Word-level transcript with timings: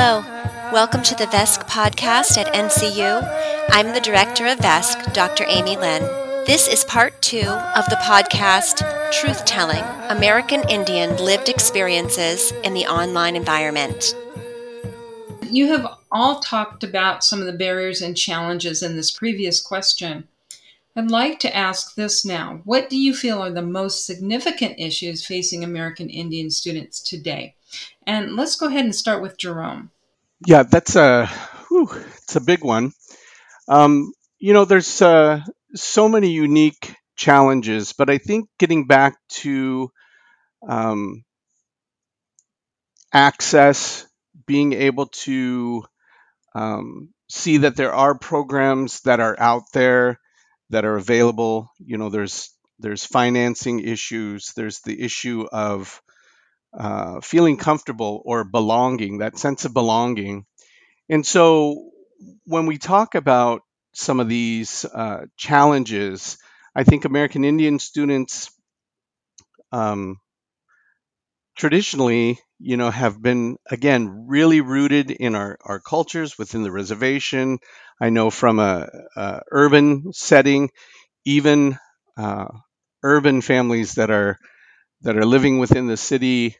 Hello, 0.00 0.20
welcome 0.72 1.02
to 1.02 1.16
the 1.16 1.26
VESC 1.26 1.68
podcast 1.68 2.38
at 2.38 2.54
NCU. 2.54 3.66
I'm 3.70 3.92
the 3.92 4.00
director 4.00 4.46
of 4.46 4.58
VESC, 4.58 5.12
Dr. 5.12 5.44
Amy 5.48 5.76
Lynn. 5.76 6.02
This 6.46 6.68
is 6.68 6.84
part 6.84 7.20
two 7.20 7.40
of 7.40 7.84
the 7.86 7.98
podcast 8.02 8.78
Truth 9.10 9.44
Telling 9.44 9.82
American 10.08 10.62
Indian 10.68 11.16
Lived 11.16 11.48
Experiences 11.48 12.52
in 12.62 12.74
the 12.74 12.86
Online 12.86 13.34
Environment. 13.34 14.14
You 15.50 15.66
have 15.66 15.84
all 16.12 16.38
talked 16.38 16.84
about 16.84 17.24
some 17.24 17.40
of 17.40 17.46
the 17.46 17.52
barriers 17.52 18.00
and 18.00 18.16
challenges 18.16 18.84
in 18.84 18.94
this 18.94 19.10
previous 19.10 19.60
question. 19.60 20.28
I'd 20.94 21.10
like 21.10 21.40
to 21.40 21.56
ask 21.56 21.96
this 21.96 22.24
now. 22.24 22.60
What 22.62 22.88
do 22.88 22.96
you 22.96 23.12
feel 23.12 23.42
are 23.42 23.50
the 23.50 23.62
most 23.62 24.06
significant 24.06 24.78
issues 24.78 25.26
facing 25.26 25.64
American 25.64 26.08
Indian 26.08 26.52
students 26.52 27.02
today? 27.02 27.56
And 28.08 28.36
let's 28.36 28.56
go 28.56 28.68
ahead 28.68 28.86
and 28.86 28.94
start 28.94 29.20
with 29.20 29.36
Jerome. 29.36 29.90
Yeah, 30.46 30.62
that's 30.62 30.96
a 30.96 31.26
whew, 31.68 31.90
it's 32.22 32.36
a 32.36 32.40
big 32.40 32.64
one. 32.64 32.92
Um, 33.68 34.12
you 34.38 34.54
know, 34.54 34.64
there's 34.64 35.02
uh, 35.02 35.42
so 35.74 36.08
many 36.08 36.30
unique 36.30 36.94
challenges, 37.16 37.92
but 37.92 38.08
I 38.08 38.16
think 38.16 38.48
getting 38.58 38.86
back 38.86 39.18
to 39.42 39.90
um, 40.66 41.22
access, 43.12 44.06
being 44.46 44.72
able 44.72 45.08
to 45.08 45.84
um, 46.54 47.10
see 47.28 47.58
that 47.58 47.76
there 47.76 47.92
are 47.92 48.18
programs 48.18 49.00
that 49.00 49.20
are 49.20 49.36
out 49.38 49.64
there 49.74 50.18
that 50.70 50.86
are 50.86 50.96
available. 50.96 51.70
You 51.78 51.98
know, 51.98 52.08
there's 52.08 52.54
there's 52.78 53.04
financing 53.04 53.80
issues. 53.80 54.54
There's 54.56 54.80
the 54.80 54.98
issue 54.98 55.46
of 55.52 56.00
uh, 56.78 57.20
feeling 57.20 57.58
comfortable 57.58 58.22
or 58.24 58.44
belonging, 58.44 59.18
that 59.18 59.38
sense 59.38 59.66
of 59.66 59.74
belonging. 59.74 60.46
And 61.10 61.26
so 61.26 61.90
when 62.46 62.66
we 62.66 62.78
talk 62.78 63.14
about 63.14 63.62
some 63.94 64.20
of 64.20 64.28
these 64.28 64.84
uh, 64.84 65.26
challenges, 65.36 66.38
I 66.74 66.84
think 66.84 67.04
American 67.04 67.44
Indian 67.44 67.78
students 67.78 68.50
um, 69.72 70.18
traditionally, 71.56 72.38
you 72.58 72.76
know, 72.76 72.90
have 72.90 73.20
been 73.20 73.56
again 73.70 74.26
really 74.28 74.60
rooted 74.60 75.10
in 75.10 75.34
our, 75.34 75.58
our 75.64 75.80
cultures 75.80 76.38
within 76.38 76.62
the 76.62 76.72
reservation. 76.72 77.58
I 78.00 78.10
know 78.10 78.30
from 78.30 78.58
a, 78.58 78.88
a 79.16 79.42
urban 79.50 80.12
setting, 80.12 80.70
even 81.24 81.78
uh, 82.18 82.48
urban 83.02 83.42
families 83.42 83.94
that 83.96 84.10
are 84.10 84.38
that 85.02 85.16
are 85.18 85.26
living 85.26 85.58
within 85.58 85.86
the 85.86 85.96
city, 85.98 86.56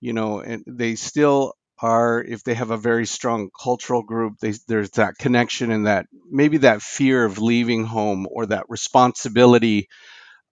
you 0.00 0.12
know, 0.12 0.40
and 0.40 0.64
they 0.66 0.96
still 0.96 1.54
are, 1.82 2.22
if 2.22 2.44
they 2.44 2.54
have 2.54 2.70
a 2.70 2.76
very 2.76 3.06
strong 3.06 3.50
cultural 3.62 4.02
group, 4.02 4.34
they, 4.40 4.54
there's 4.68 4.90
that 4.92 5.16
connection 5.18 5.70
and 5.70 5.86
that 5.86 6.06
maybe 6.30 6.58
that 6.58 6.82
fear 6.82 7.24
of 7.24 7.38
leaving 7.38 7.84
home 7.84 8.26
or 8.30 8.46
that 8.46 8.66
responsibility 8.68 9.88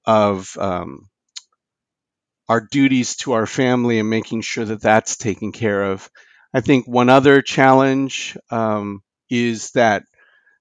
of 0.06 0.56
um, 0.58 1.08
our 2.48 2.60
duties 2.60 3.16
to 3.16 3.32
our 3.32 3.46
family 3.46 3.98
and 3.98 4.08
making 4.10 4.40
sure 4.42 4.64
that 4.64 4.80
that's 4.82 5.16
taken 5.16 5.52
care 5.52 5.82
of. 5.84 6.10
I 6.54 6.60
think 6.60 6.86
one 6.86 7.08
other 7.10 7.42
challenge 7.42 8.36
um, 8.50 9.02
is 9.28 9.70
that 9.72 10.04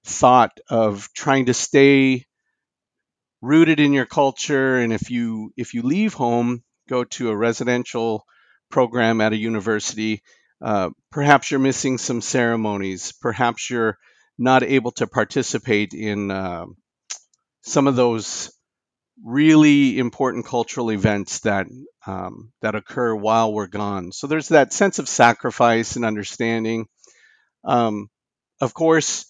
thought 0.04 0.58
of 0.70 1.08
trying 1.14 1.46
to 1.46 1.54
stay 1.54 2.26
rooted 3.40 3.78
in 3.80 3.92
your 3.92 4.06
culture 4.06 4.78
and 4.78 4.92
if 4.92 5.10
you 5.10 5.52
if 5.56 5.74
you 5.74 5.82
leave 5.82 6.14
home 6.14 6.62
go 6.88 7.04
to 7.04 7.30
a 7.30 7.36
residential 7.36 8.24
program 8.70 9.20
at 9.20 9.32
a 9.32 9.36
university. 9.36 10.22
Uh, 10.60 10.90
perhaps 11.10 11.50
you're 11.50 11.60
missing 11.60 11.98
some 11.98 12.20
ceremonies. 12.20 13.12
Perhaps 13.20 13.70
you're 13.70 13.98
not 14.38 14.62
able 14.62 14.92
to 14.92 15.06
participate 15.06 15.94
in 15.94 16.30
uh, 16.30 16.66
some 17.62 17.86
of 17.86 17.96
those 17.96 18.52
really 19.24 19.98
important 19.98 20.46
cultural 20.46 20.90
events 20.90 21.40
that 21.40 21.66
um, 22.06 22.52
that 22.62 22.74
occur 22.74 23.14
while 23.14 23.52
we're 23.52 23.66
gone. 23.66 24.12
So 24.12 24.26
there's 24.26 24.48
that 24.48 24.72
sense 24.72 24.98
of 24.98 25.08
sacrifice 25.08 25.96
and 25.96 26.04
understanding. 26.04 26.86
Um, 27.64 28.08
of 28.60 28.74
course 28.74 29.26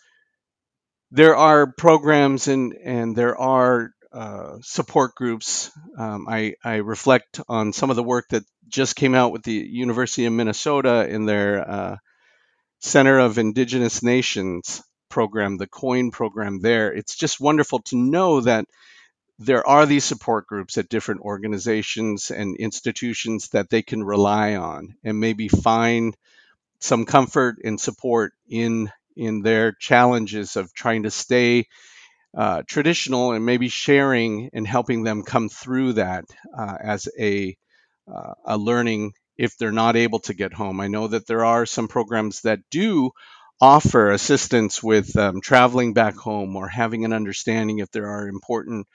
there 1.10 1.37
are 1.37 1.72
programs 1.72 2.48
and 2.48 2.75
and 2.75 3.16
there 3.16 3.37
are 3.37 3.91
uh, 4.12 4.56
support 4.62 5.15
groups. 5.15 5.71
Um, 5.98 6.27
I, 6.28 6.54
I 6.65 6.77
reflect 6.77 7.41
on 7.48 7.72
some 7.72 7.91
of 7.91 7.97
the 7.97 8.03
work 8.03 8.27
that 8.31 8.44
just 8.69 8.97
came 8.97 9.15
out 9.15 9.33
with 9.33 9.43
the 9.43 9.53
University 9.53 10.27
of 10.27 10.33
Minnesota 10.33 11.09
in 11.09 11.27
their 11.27 11.71
uh, 11.71 11.97
Center 12.81 13.19
of 13.19 13.39
Indigenous 13.39 14.03
Nations 14.03 14.83
program, 15.09 15.56
the 15.56 15.67
COIN 15.67 16.12
program 16.12 16.61
there. 16.61 16.93
It's 16.93 17.17
just 17.17 17.41
wonderful 17.41 17.81
to 17.87 17.97
know 17.97 18.41
that 18.43 18.67
there 19.39 19.67
are 19.67 19.87
these 19.87 20.05
support 20.05 20.47
groups 20.47 20.78
at 20.78 20.89
different 20.89 21.21
organizations 21.23 22.31
and 22.31 22.57
institutions 22.57 23.49
that 23.51 23.71
they 23.71 23.83
can 23.83 24.03
rely 24.03 24.57
on 24.57 24.95
and 25.05 25.21
maybe 25.21 25.49
find 25.49 26.17
some 26.81 27.05
comfort 27.05 27.59
and 27.65 27.81
support 27.81 28.33
in 28.49 28.91
in 29.17 29.43
their 29.43 29.73
challenges 29.73 30.57
of 30.57 30.73
trying 30.73 31.03
to 31.03 31.11
stay 31.11 31.67
uh, 32.37 32.62
traditional 32.69 33.33
and 33.33 33.45
maybe 33.45 33.69
sharing 33.69 34.51
and 34.53 34.67
helping 34.67 35.03
them 35.03 35.25
come 35.25 35.49
through 35.49 35.95
that 35.95 36.25
uh, 36.57 36.77
as 36.81 37.09
a 37.19 37.57
uh, 38.13 38.35
a 38.45 38.59
learning 38.59 39.13
if 39.37 39.57
they're 39.57 39.73
not 39.73 39.97
able 39.97 40.21
to 40.21 40.35
get 40.35 40.53
home. 40.53 40.81
I 40.81 40.89
know 40.89 41.09
that 41.09 41.27
there 41.27 41.45
are 41.45 41.67
some 41.67 41.89
programs 41.89 42.43
that 42.43 42.61
do 42.71 43.11
offer 43.61 44.11
assistance 44.11 44.83
with 44.83 45.17
um, 45.17 45.41
traveling 45.41 45.93
back 45.95 46.17
home 46.17 46.57
or 46.57 46.69
having 46.69 47.05
an 47.05 47.13
understanding 47.13 47.79
if 47.79 47.91
there 47.91 48.07
are 48.09 48.29
important 48.29 48.87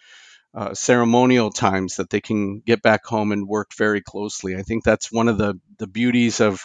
uh, 0.53 0.73
ceremonial 0.73 1.49
times 1.51 1.95
that 1.97 2.09
they 2.09 2.21
can 2.21 2.59
get 2.59 2.81
back 2.81 3.05
home 3.05 3.31
and 3.31 3.47
work 3.47 3.71
very 3.77 4.01
closely. 4.01 4.55
I 4.55 4.61
think 4.61 4.83
that's 4.83 5.11
one 5.11 5.27
of 5.27 5.37
the 5.37 5.59
the 5.79 5.87
beauties 5.87 6.41
of 6.41 6.61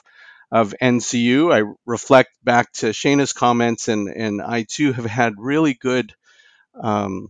of 0.50 0.74
NCU. 0.80 1.50
I 1.52 1.62
reflect 1.86 2.30
back 2.44 2.72
to 2.74 2.92
Shana's 2.92 3.32
comments, 3.32 3.88
and 3.88 4.08
and 4.08 4.42
I 4.42 4.64
too 4.68 4.92
have 4.92 5.06
had 5.06 5.34
really 5.38 5.74
good 5.74 6.14
um, 6.80 7.28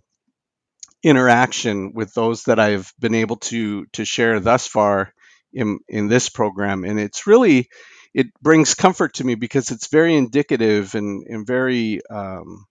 interaction 1.02 1.92
with 1.94 2.14
those 2.14 2.44
that 2.44 2.58
I've 2.58 2.92
been 2.98 3.14
able 3.14 3.36
to 3.36 3.86
to 3.92 4.04
share 4.04 4.40
thus 4.40 4.66
far 4.66 5.12
in 5.52 5.78
in 5.88 6.08
this 6.08 6.28
program, 6.28 6.84
and 6.84 6.98
it's 7.00 7.26
really 7.26 7.68
it 8.14 8.26
brings 8.42 8.74
comfort 8.74 9.14
to 9.14 9.24
me 9.24 9.34
because 9.34 9.70
it's 9.70 9.88
very 9.88 10.16
indicative 10.16 10.94
and, 10.94 11.26
and 11.28 11.46
very 11.46 12.00
um, 12.10 12.66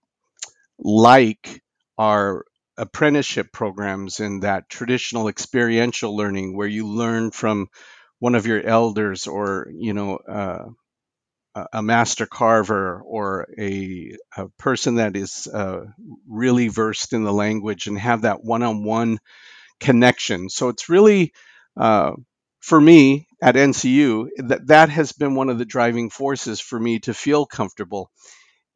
like 0.78 1.62
our 1.98 2.44
apprenticeship 2.76 3.52
programs 3.52 4.20
and 4.20 4.42
that 4.42 4.68
traditional 4.68 5.28
experiential 5.28 6.16
learning 6.16 6.56
where 6.56 6.68
you 6.68 6.86
learn 6.86 7.30
from 7.30 7.68
one 8.20 8.34
of 8.34 8.46
your 8.46 8.62
elders 8.62 9.26
or 9.26 9.68
you 9.74 9.92
know 9.92 10.16
uh, 10.16 10.66
a 11.72 11.82
master 11.82 12.26
carver 12.26 13.00
or 13.04 13.48
a, 13.58 14.16
a 14.36 14.48
person 14.58 14.96
that 14.96 15.16
is 15.16 15.46
uh, 15.46 15.84
really 16.28 16.68
versed 16.68 17.12
in 17.12 17.24
the 17.24 17.32
language 17.32 17.86
and 17.86 17.98
have 17.98 18.22
that 18.22 18.44
one-on-one 18.44 19.18
connection. 19.80 20.48
So 20.50 20.68
it's 20.68 20.88
really 20.88 21.32
uh, 21.76 22.12
for 22.60 22.80
me 22.80 23.28
at 23.42 23.56
NCU 23.56 24.28
that 24.38 24.66
that 24.66 24.88
has 24.90 25.12
been 25.12 25.34
one 25.34 25.48
of 25.48 25.58
the 25.58 25.64
driving 25.64 26.10
forces 26.10 26.60
for 26.60 26.78
me 26.78 26.98
to 27.00 27.14
feel 27.14 27.46
comfortable. 27.46 28.10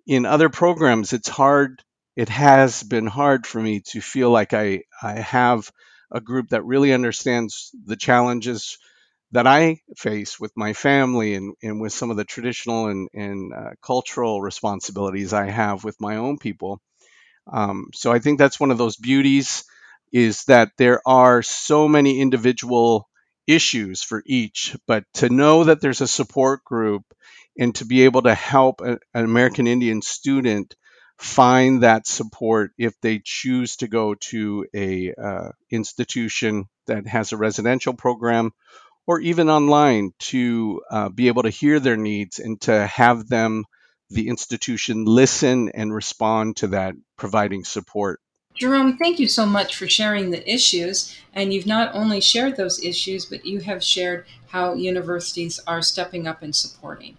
In 0.06 0.26
other 0.26 0.48
programs, 0.48 1.12
it's 1.12 1.28
hard. 1.28 1.82
It 2.16 2.28
has 2.28 2.82
been 2.82 3.06
hard 3.06 3.46
for 3.46 3.60
me 3.60 3.80
to 3.88 4.00
feel 4.00 4.30
like 4.30 4.52
I 4.52 4.82
I 5.02 5.14
have 5.14 5.70
a 6.10 6.20
group 6.20 6.50
that 6.50 6.64
really 6.64 6.92
understands 6.92 7.70
the 7.84 7.96
challenges 7.96 8.78
that 9.32 9.46
I 9.46 9.80
face 9.96 10.38
with 10.38 10.52
my 10.56 10.74
family 10.74 11.34
and, 11.34 11.54
and 11.62 11.80
with 11.80 11.92
some 11.92 12.10
of 12.10 12.16
the 12.16 12.24
traditional 12.24 12.88
and, 12.88 13.08
and 13.14 13.52
uh, 13.52 13.70
cultural 13.82 14.40
responsibilities 14.40 15.32
I 15.32 15.46
have 15.50 15.84
with 15.84 16.00
my 16.00 16.16
own 16.16 16.38
people. 16.38 16.80
Um, 17.50 17.88
so 17.94 18.12
I 18.12 18.18
think 18.18 18.38
that's 18.38 18.60
one 18.60 18.70
of 18.70 18.78
those 18.78 18.96
beauties 18.96 19.64
is 20.12 20.44
that 20.44 20.70
there 20.76 21.00
are 21.06 21.42
so 21.42 21.88
many 21.88 22.20
individual 22.20 23.08
issues 23.46 24.02
for 24.02 24.22
each, 24.26 24.76
but 24.86 25.04
to 25.14 25.30
know 25.30 25.64
that 25.64 25.80
there's 25.80 26.02
a 26.02 26.06
support 26.08 26.62
group 26.64 27.02
and 27.58 27.74
to 27.76 27.84
be 27.84 28.02
able 28.02 28.22
to 28.22 28.34
help 28.34 28.80
a, 28.82 28.98
an 29.14 29.24
American 29.24 29.66
Indian 29.66 30.02
student 30.02 30.76
find 31.18 31.82
that 31.82 32.06
support 32.06 32.72
if 32.78 33.00
they 33.00 33.20
choose 33.24 33.76
to 33.76 33.88
go 33.88 34.14
to 34.14 34.66
a 34.74 35.14
uh, 35.14 35.48
institution 35.70 36.66
that 36.86 37.06
has 37.06 37.32
a 37.32 37.36
residential 37.36 37.94
program 37.94 38.52
or 39.06 39.20
even 39.20 39.50
online 39.50 40.12
to 40.18 40.80
uh, 40.90 41.08
be 41.08 41.28
able 41.28 41.42
to 41.42 41.50
hear 41.50 41.80
their 41.80 41.96
needs 41.96 42.38
and 42.38 42.60
to 42.62 42.86
have 42.86 43.28
them, 43.28 43.64
the 44.10 44.28
institution, 44.28 45.04
listen 45.04 45.70
and 45.70 45.92
respond 45.92 46.56
to 46.56 46.68
that, 46.68 46.94
providing 47.16 47.64
support. 47.64 48.20
Jerome, 48.54 48.98
thank 48.98 49.18
you 49.18 49.28
so 49.28 49.46
much 49.46 49.76
for 49.76 49.88
sharing 49.88 50.30
the 50.30 50.52
issues. 50.52 51.16
And 51.32 51.52
you've 51.52 51.66
not 51.66 51.94
only 51.94 52.20
shared 52.20 52.56
those 52.56 52.84
issues, 52.84 53.24
but 53.24 53.46
you 53.46 53.60
have 53.60 53.82
shared 53.82 54.26
how 54.48 54.74
universities 54.74 55.58
are 55.66 55.82
stepping 55.82 56.26
up 56.26 56.42
and 56.42 56.54
supporting. 56.54 57.16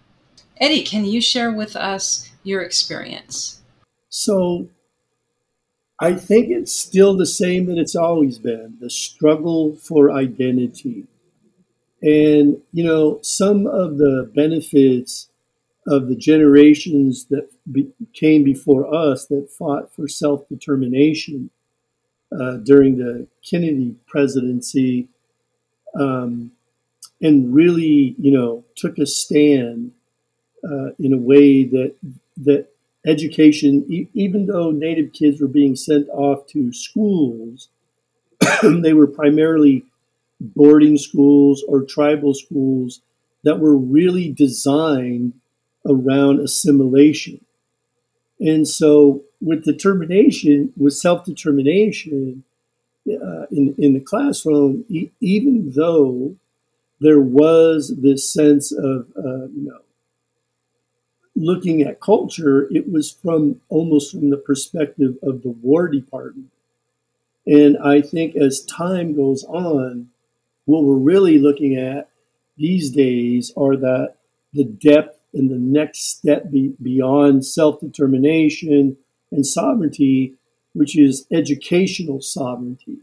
Eddie, 0.58 0.84
can 0.84 1.04
you 1.04 1.20
share 1.20 1.50
with 1.50 1.74
us 1.74 2.30
your 2.44 2.62
experience? 2.62 3.60
So, 4.08 4.68
I 6.00 6.14
think 6.14 6.50
it's 6.50 6.78
still 6.78 7.16
the 7.16 7.26
same 7.26 7.66
that 7.66 7.78
it's 7.78 7.96
always 7.96 8.38
been 8.38 8.76
the 8.80 8.90
struggle 8.90 9.74
for 9.74 10.12
identity. 10.12 11.06
And, 12.04 12.60
you 12.72 12.84
know, 12.84 13.18
some 13.22 13.66
of 13.66 13.96
the 13.96 14.30
benefits 14.34 15.30
of 15.86 16.08
the 16.08 16.14
generations 16.14 17.24
that 17.30 17.48
be, 17.72 17.88
came 18.12 18.44
before 18.44 18.94
us 18.94 19.26
that 19.28 19.50
fought 19.50 19.94
for 19.94 20.06
self 20.06 20.46
determination 20.46 21.48
uh, 22.30 22.58
during 22.58 22.98
the 22.98 23.26
Kennedy 23.42 23.96
presidency 24.06 25.08
um, 25.98 26.52
and 27.22 27.54
really, 27.54 28.14
you 28.18 28.30
know, 28.30 28.64
took 28.76 28.98
a 28.98 29.06
stand 29.06 29.92
uh, 30.62 30.90
in 30.98 31.14
a 31.14 31.18
way 31.18 31.64
that 31.64 31.94
that 32.36 32.68
education, 33.06 34.08
even 34.12 34.44
though 34.44 34.70
Native 34.72 35.14
kids 35.14 35.40
were 35.40 35.48
being 35.48 35.74
sent 35.74 36.06
off 36.10 36.46
to 36.48 36.70
schools, 36.70 37.70
they 38.62 38.92
were 38.92 39.06
primarily 39.06 39.86
boarding 40.54 40.96
schools 40.96 41.64
or 41.68 41.82
tribal 41.82 42.34
schools 42.34 43.00
that 43.42 43.60
were 43.60 43.76
really 43.76 44.30
designed 44.32 45.34
around 45.86 46.40
assimilation. 46.40 47.44
And 48.40 48.66
so, 48.66 49.22
with 49.40 49.64
determination, 49.64 50.72
with 50.76 50.94
self 50.94 51.24
determination 51.24 52.44
uh, 53.08 53.46
in, 53.50 53.74
in 53.78 53.94
the 53.94 54.00
classroom, 54.00 54.84
e- 54.88 55.10
even 55.20 55.72
though 55.74 56.36
there 57.00 57.20
was 57.20 57.94
this 57.98 58.30
sense 58.30 58.72
of, 58.72 59.06
uh, 59.16 59.46
you 59.46 59.68
know, 59.68 59.80
looking 61.36 61.82
at 61.82 62.00
culture, 62.00 62.68
it 62.72 62.90
was 62.90 63.10
from 63.10 63.60
almost 63.68 64.12
from 64.12 64.30
the 64.30 64.36
perspective 64.36 65.16
of 65.22 65.42
the 65.42 65.50
War 65.50 65.88
Department. 65.88 66.50
And 67.46 67.76
I 67.78 68.00
think 68.00 68.36
as 68.36 68.64
time 68.64 69.14
goes 69.14 69.44
on, 69.44 70.10
what 70.66 70.84
we're 70.84 70.94
really 70.94 71.38
looking 71.38 71.76
at 71.76 72.08
these 72.56 72.90
days 72.90 73.52
are 73.56 73.76
that 73.76 74.14
the 74.52 74.64
depth 74.64 75.18
and 75.32 75.50
the 75.50 75.58
next 75.58 76.16
step 76.16 76.50
be, 76.50 76.74
beyond 76.80 77.44
self 77.44 77.80
determination 77.80 78.96
and 79.30 79.46
sovereignty, 79.46 80.34
which 80.72 80.96
is 80.96 81.26
educational 81.32 82.20
sovereignty. 82.20 82.98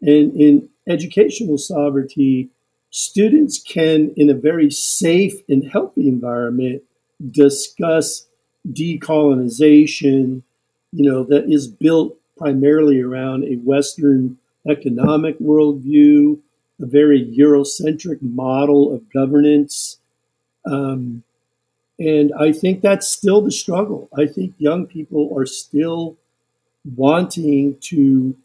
And 0.00 0.34
in 0.40 0.68
educational 0.86 1.58
sovereignty, 1.58 2.50
students 2.90 3.60
can, 3.60 4.12
in 4.16 4.30
a 4.30 4.34
very 4.34 4.70
safe 4.70 5.34
and 5.48 5.68
healthy 5.68 6.08
environment, 6.08 6.82
discuss 7.30 8.26
decolonization, 8.70 10.42
you 10.92 11.10
know, 11.10 11.24
that 11.24 11.50
is 11.50 11.66
built 11.66 12.16
primarily 12.36 13.00
around 13.00 13.44
a 13.44 13.56
Western 13.56 14.38
economic 14.68 15.38
worldview, 15.40 16.38
a 16.82 16.86
very 16.86 17.24
Eurocentric 17.24 18.20
model 18.20 18.92
of 18.92 19.10
governance. 19.12 19.98
Um, 20.66 21.22
and 21.98 22.32
I 22.38 22.52
think 22.52 22.80
that's 22.80 23.06
still 23.06 23.40
the 23.40 23.52
struggle. 23.52 24.08
I 24.18 24.26
think 24.26 24.54
young 24.58 24.86
people 24.86 25.32
are 25.36 25.46
still 25.46 26.16
wanting 26.96 27.76
to 27.82 28.36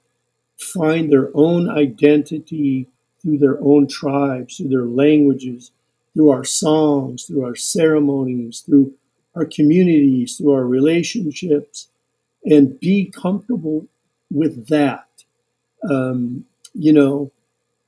find 0.58 1.12
their 1.12 1.30
own 1.34 1.70
identity 1.70 2.88
through 3.22 3.40
their 3.40 3.60
own 3.62 3.88
tribes, 3.88 4.58
through 4.58 4.70
their 4.70 4.86
languages, 4.86 5.72
through 6.14 6.30
our 6.30 6.44
songs, 6.44 7.26
through 7.26 7.44
our 7.44 7.56
ceremonies, 7.56 8.62
through 8.62 8.94
our 9.36 9.46
communities, 9.46 10.38
through 10.38 10.52
our 10.52 10.66
relationships, 10.66 11.90
and 12.46 12.80
be 12.80 13.06
comfortable 13.06 13.88
with 14.32 14.68
that. 14.68 15.08
Um, 15.90 16.46
you 16.74 16.94
know, 16.94 17.32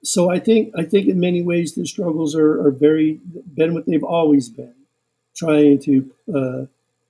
so 0.04 0.31
I 0.31 0.40
think 0.40 0.74
I 0.78 0.84
think 0.84 1.07
in 1.07 1.19
many 1.19 1.42
ways 1.42 1.75
the 1.75 1.86
struggles 1.86 2.36
are, 2.36 2.66
are 2.66 2.72
very 2.72 3.19
been 3.54 3.74
what 3.74 3.86
they've 3.86 4.04
always 4.04 4.50
been, 4.50 4.75
trying 5.36 5.80
to 5.80 6.12
uh, 6.34 6.66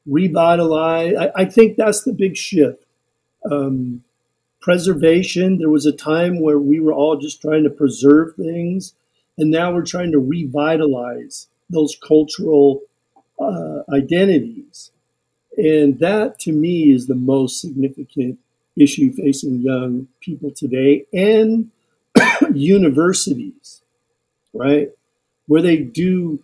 revitalize. 0.06 1.16
I, 1.16 1.32
I, 1.36 1.46
think 1.46 1.78
that's 1.78 2.04
the 2.04 2.14
big 2.14 2.36
shift. 2.36 2.84
Um, 3.50 4.04
preservation. 4.60 5.58
There 5.58 5.70
was 5.70 5.86
a 5.86 5.92
time 5.92 6.42
where 6.42 6.60
we 6.60 6.80
were 6.80 6.94
all 6.94 7.16
just 7.16 7.42
trying 7.42 7.64
to 7.64 7.70
preserve 7.70 8.36
things, 8.36 8.94
and 9.38 9.52
now 9.52 9.72
we're 9.72 9.86
trying 9.86 10.12
to 10.12 10.20
revitalize 10.20 11.48
those 11.70 11.96
cultural 11.96 12.82
uh, 13.40 13.84
identities. 13.94 14.92
And 15.58 16.00
that 16.00 16.40
to 16.40 16.52
me 16.52 16.92
is 16.92 17.08
the 17.08 17.16
most 17.16 17.62
significant 17.62 18.40
issue 18.76 19.12
facing 19.12 19.62
young 19.62 20.08
people 20.22 20.52
today 20.52 21.06
and 21.14 21.70
universities, 22.54 23.82
right? 24.54 24.90
Where 25.48 25.62
they 25.62 25.78
do, 25.78 26.44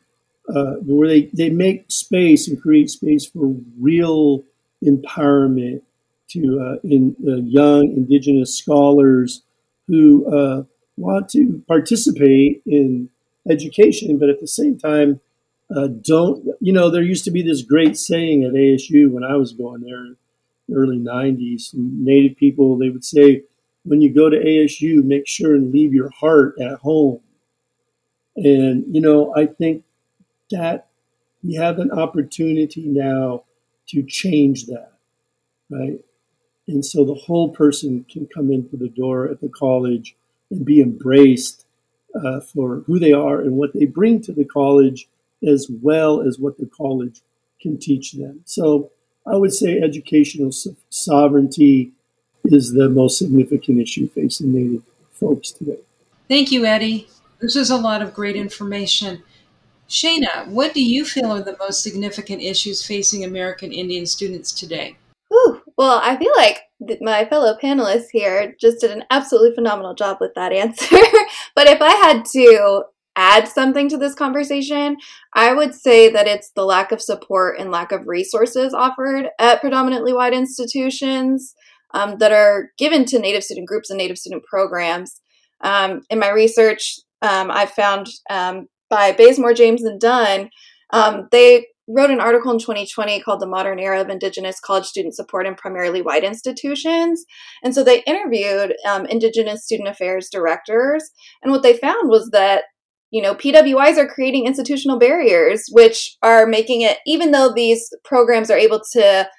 uh, 0.50 0.76
where 0.82 1.08
they, 1.08 1.30
they 1.34 1.50
make 1.50 1.86
space 1.92 2.48
and 2.48 2.62
create 2.62 2.90
space 2.90 3.26
for 3.26 3.56
real 3.80 4.44
empowerment 4.84 5.82
to 6.30 6.60
uh, 6.60 6.76
in 6.84 7.16
uh, 7.28 7.36
young 7.36 7.92
indigenous 7.92 8.58
scholars 8.58 9.44
who 9.88 10.26
uh, 10.34 10.64
want 10.98 11.30
to 11.30 11.64
participate 11.68 12.62
in 12.66 13.10
education, 13.50 14.18
but 14.18 14.30
at 14.30 14.40
the 14.40 14.48
same 14.48 14.78
time, 14.78 15.20
uh, 15.76 15.88
don't 15.88 16.48
you 16.62 16.72
know? 16.72 16.90
There 16.90 17.02
used 17.02 17.26
to 17.26 17.32
be 17.32 17.42
this 17.42 17.64
great 17.64 17.98
saying 17.98 18.44
at 18.44 18.54
ASU 18.54 19.12
when 19.12 19.24
I 19.24 19.36
was 19.36 19.52
going 19.52 19.82
there, 19.82 20.16
early 20.76 20.98
'90s. 20.98 21.72
Native 21.74 22.38
people 22.38 22.78
they 22.78 22.90
would 22.90 23.04
say, 23.04 23.44
"When 23.86 24.02
you 24.02 24.14
go 24.14 24.30
to 24.30 24.38
ASU, 24.38 25.04
make 25.04 25.28
sure 25.28 25.56
and 25.56 25.72
leave 25.72 25.94
your 25.94 26.10
heart 26.10 26.56
at 26.60 26.80
home." 26.80 27.22
And 28.36 28.86
you 28.94 29.02
know, 29.02 29.34
I 29.36 29.46
think 29.46 29.84
that 30.52 30.88
we 31.44 31.56
have 31.56 31.80
an 31.80 31.92
opportunity 31.92 32.88
now 32.88 33.44
to 33.88 34.04
change 34.04 34.66
that, 34.66 34.92
right? 35.70 36.00
And 36.68 36.84
so 36.84 37.06
the 37.06 37.14
whole 37.14 37.50
person 37.50 38.06
can 38.10 38.28
come 38.28 38.52
into 38.52 38.76
the 38.78 38.90
door 38.90 39.28
at 39.30 39.42
the 39.42 39.50
college 39.50 40.16
and 40.50 40.66
be 40.66 40.82
embraced 40.82 41.66
uh, 42.16 42.40
for 42.40 42.84
who 42.88 42.98
they 42.98 43.14
are 43.14 43.42
and 43.42 43.58
what 43.58 43.74
they 43.74 43.86
bring 43.86 44.22
to 44.22 44.34
the 44.34 44.46
college, 44.46 45.08
as 45.46 45.68
well 45.82 46.22
as 46.22 46.40
what 46.40 46.58
the 46.58 46.66
college 46.66 47.22
can 47.62 47.78
teach 47.78 48.14
them. 48.14 48.42
So 48.46 48.92
I 49.28 49.36
would 49.36 49.54
say 49.54 49.80
educational 49.80 50.52
so- 50.52 50.76
sovereignty 50.90 51.92
is 52.54 52.74
the 52.74 52.90
most 52.90 53.18
significant 53.18 53.80
issue 53.80 54.10
facing 54.10 54.54
Native 54.54 54.84
folks 55.12 55.52
today. 55.52 55.80
Thank 56.28 56.52
you, 56.52 56.66
Eddie. 56.66 57.08
This 57.40 57.56
is 57.56 57.70
a 57.70 57.78
lot 57.78 58.02
of 58.02 58.14
great 58.14 58.36
information. 58.36 59.24
Shana, 59.88 60.48
what 60.48 60.74
do 60.74 60.84
you 60.84 61.06
feel 61.06 61.32
are 61.32 61.44
the 61.44 61.58
most 61.60 61.84
significant 61.84 62.42
issues 62.42 62.86
facing 62.86 63.24
American 63.24 63.72
Indian 63.72 64.06
students 64.06 64.52
today? 64.52 64.98
Whew. 65.30 65.62
Well, 65.78 66.00
I 66.04 66.18
feel 66.18 66.32
like 66.36 66.64
my 67.02 67.26
fellow 67.26 67.58
panelists 67.62 68.08
here 68.12 68.56
just 68.60 68.82
did 68.82 68.92
an 68.92 69.04
absolutely 69.12 69.54
phenomenal 69.54 69.94
job 69.94 70.18
with 70.20 70.34
that 70.36 70.52
answer. 70.64 70.96
but 71.56 71.68
if 71.68 71.82
I 71.82 71.92
had 71.92 72.26
to 72.34 72.84
add 73.16 73.48
something 73.48 73.88
to 73.90 73.98
this 73.98 74.16
conversation, 74.16 74.98
I 75.34 75.54
would 75.54 75.74
say 75.74 76.10
that 76.12 76.28
it's 76.28 76.50
the 76.50 76.66
lack 76.66 76.92
of 76.92 77.02
support 77.02 77.60
and 77.60 77.72
lack 77.72 77.92
of 77.92 78.08
resources 78.08 78.74
offered 78.74 79.30
at 79.40 79.62
predominantly 79.62 80.14
white 80.14 80.34
institutions 80.34 81.56
um, 81.96 82.18
that 82.20 82.34
are 82.34 82.72
given 82.78 83.06
to 83.06 83.20
Native 83.20 83.44
student 83.44 83.68
groups 83.68 83.90
and 83.90 83.98
Native 83.98 84.18
student 84.18 84.44
programs. 84.44 85.22
Um, 85.62 86.02
in 86.10 86.20
my 86.20 86.30
research, 86.30 87.00
um, 87.22 87.50
I 87.50 87.66
found 87.66 88.08
um, 88.30 88.68
by 88.90 89.14
Bazemore, 89.14 89.54
James, 89.54 89.84
and 89.84 90.00
Dunn, 90.00 90.50
um, 90.92 91.28
they 91.32 91.66
wrote 91.88 92.10
an 92.10 92.20
article 92.20 92.52
in 92.52 92.60
2020 92.60 93.22
called 93.22 93.40
The 93.40 93.48
Modern 93.48 93.80
Era 93.80 94.02
of 94.02 94.10
Indigenous 94.10 94.60
College 94.60 94.86
Student 94.86 95.16
Support 95.16 95.48
in 95.48 95.56
Primarily 95.56 96.02
White 96.02 96.24
Institutions. 96.24 97.24
And 97.64 97.74
so 97.74 97.84
they 97.84 98.04
interviewed 98.04 98.76
um, 98.88 99.06
Indigenous 99.06 99.64
student 99.64 99.88
affairs 99.88 100.30
directors. 100.30 101.10
And 101.44 101.52
what 101.52 101.64
they 101.64 101.78
found 101.78 102.10
was 102.10 102.30
that, 102.32 102.64
you 103.12 103.22
know, 103.22 103.36
PWIs 103.36 103.98
are 103.98 104.08
creating 104.08 104.46
institutional 104.46 105.00
barriers, 105.00 105.68
which 105.72 106.18
are 106.24 106.46
making 106.46 106.82
it, 106.82 106.98
even 107.06 107.32
though 107.32 107.54
these 107.54 107.88
programs 108.04 108.50
are 108.50 108.58
able 108.58 108.82
to 108.94 109.30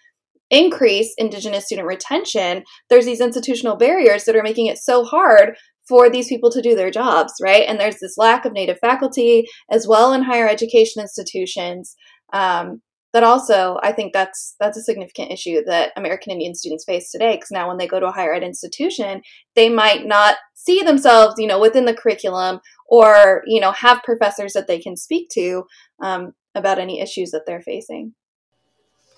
increase 0.51 1.15
Indigenous 1.19 1.67
student 1.67 1.89
retention, 1.89 2.65
there's 2.89 3.05
these 3.05 3.21
institutional 3.21 3.77
barriers 3.77 4.25
that 4.25 4.37
are 4.37 4.43
making 4.43 4.67
it 4.67 4.79
so 4.79 5.05
hard 5.05 5.57
for 5.89 6.11
these 6.11 6.29
people 6.29 6.51
to 6.51 6.63
do 6.63 6.75
their 6.75 6.91
jobs, 6.91 7.35
right? 7.41 7.65
And 7.69 7.79
there's 7.79 8.01
this 8.01 8.19
lack 8.19 8.45
of 8.45 8.53
Native 8.53 8.79
faculty 8.81 9.47
as 9.71 9.87
well 9.87 10.13
in 10.13 10.23
higher 10.23 10.49
education 10.49 11.01
institutions. 11.01 11.95
Um, 12.33 12.83
but 13.13 13.23
also, 13.23 13.79
I 13.83 13.93
think 13.93 14.13
that's 14.13 14.57
that's 14.61 14.77
a 14.77 14.83
significant 14.83 15.31
issue 15.31 15.63
that 15.65 15.93
American 15.97 16.33
Indian 16.33 16.55
students 16.55 16.85
face 16.85 17.11
today. 17.11 17.37
Because 17.37 17.51
now, 17.51 17.67
when 17.67 17.79
they 17.79 17.87
go 17.87 17.99
to 17.99 18.09
a 18.09 18.13
higher 18.13 18.35
ed 18.35 18.43
institution, 18.43 19.23
they 19.55 19.71
might 19.71 20.05
not 20.05 20.37
see 20.55 20.83
themselves, 20.83 21.37
you 21.39 21.47
know, 21.47 21.59
within 21.59 21.87
the 21.87 21.95
curriculum, 21.95 22.61
or 22.89 23.43
you 23.47 23.61
know, 23.61 23.73
have 23.73 24.03
professors 24.03 24.53
that 24.53 24.67
they 24.67 24.79
can 24.79 24.97
speak 24.97 25.29
to. 25.31 25.65
Um, 26.03 26.33
about 26.57 26.79
any 26.79 27.01
issues 27.01 27.31
that 27.31 27.43
they're 27.47 27.61
facing. 27.61 28.15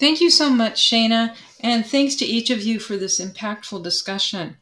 Thank 0.00 0.20
you 0.20 0.28
so 0.28 0.50
much, 0.50 0.90
Shana, 0.90 1.36
and 1.60 1.86
thanks 1.86 2.16
to 2.16 2.24
each 2.24 2.50
of 2.50 2.62
you 2.62 2.80
for 2.80 2.96
this 2.96 3.20
impactful 3.20 3.84
discussion. 3.84 4.56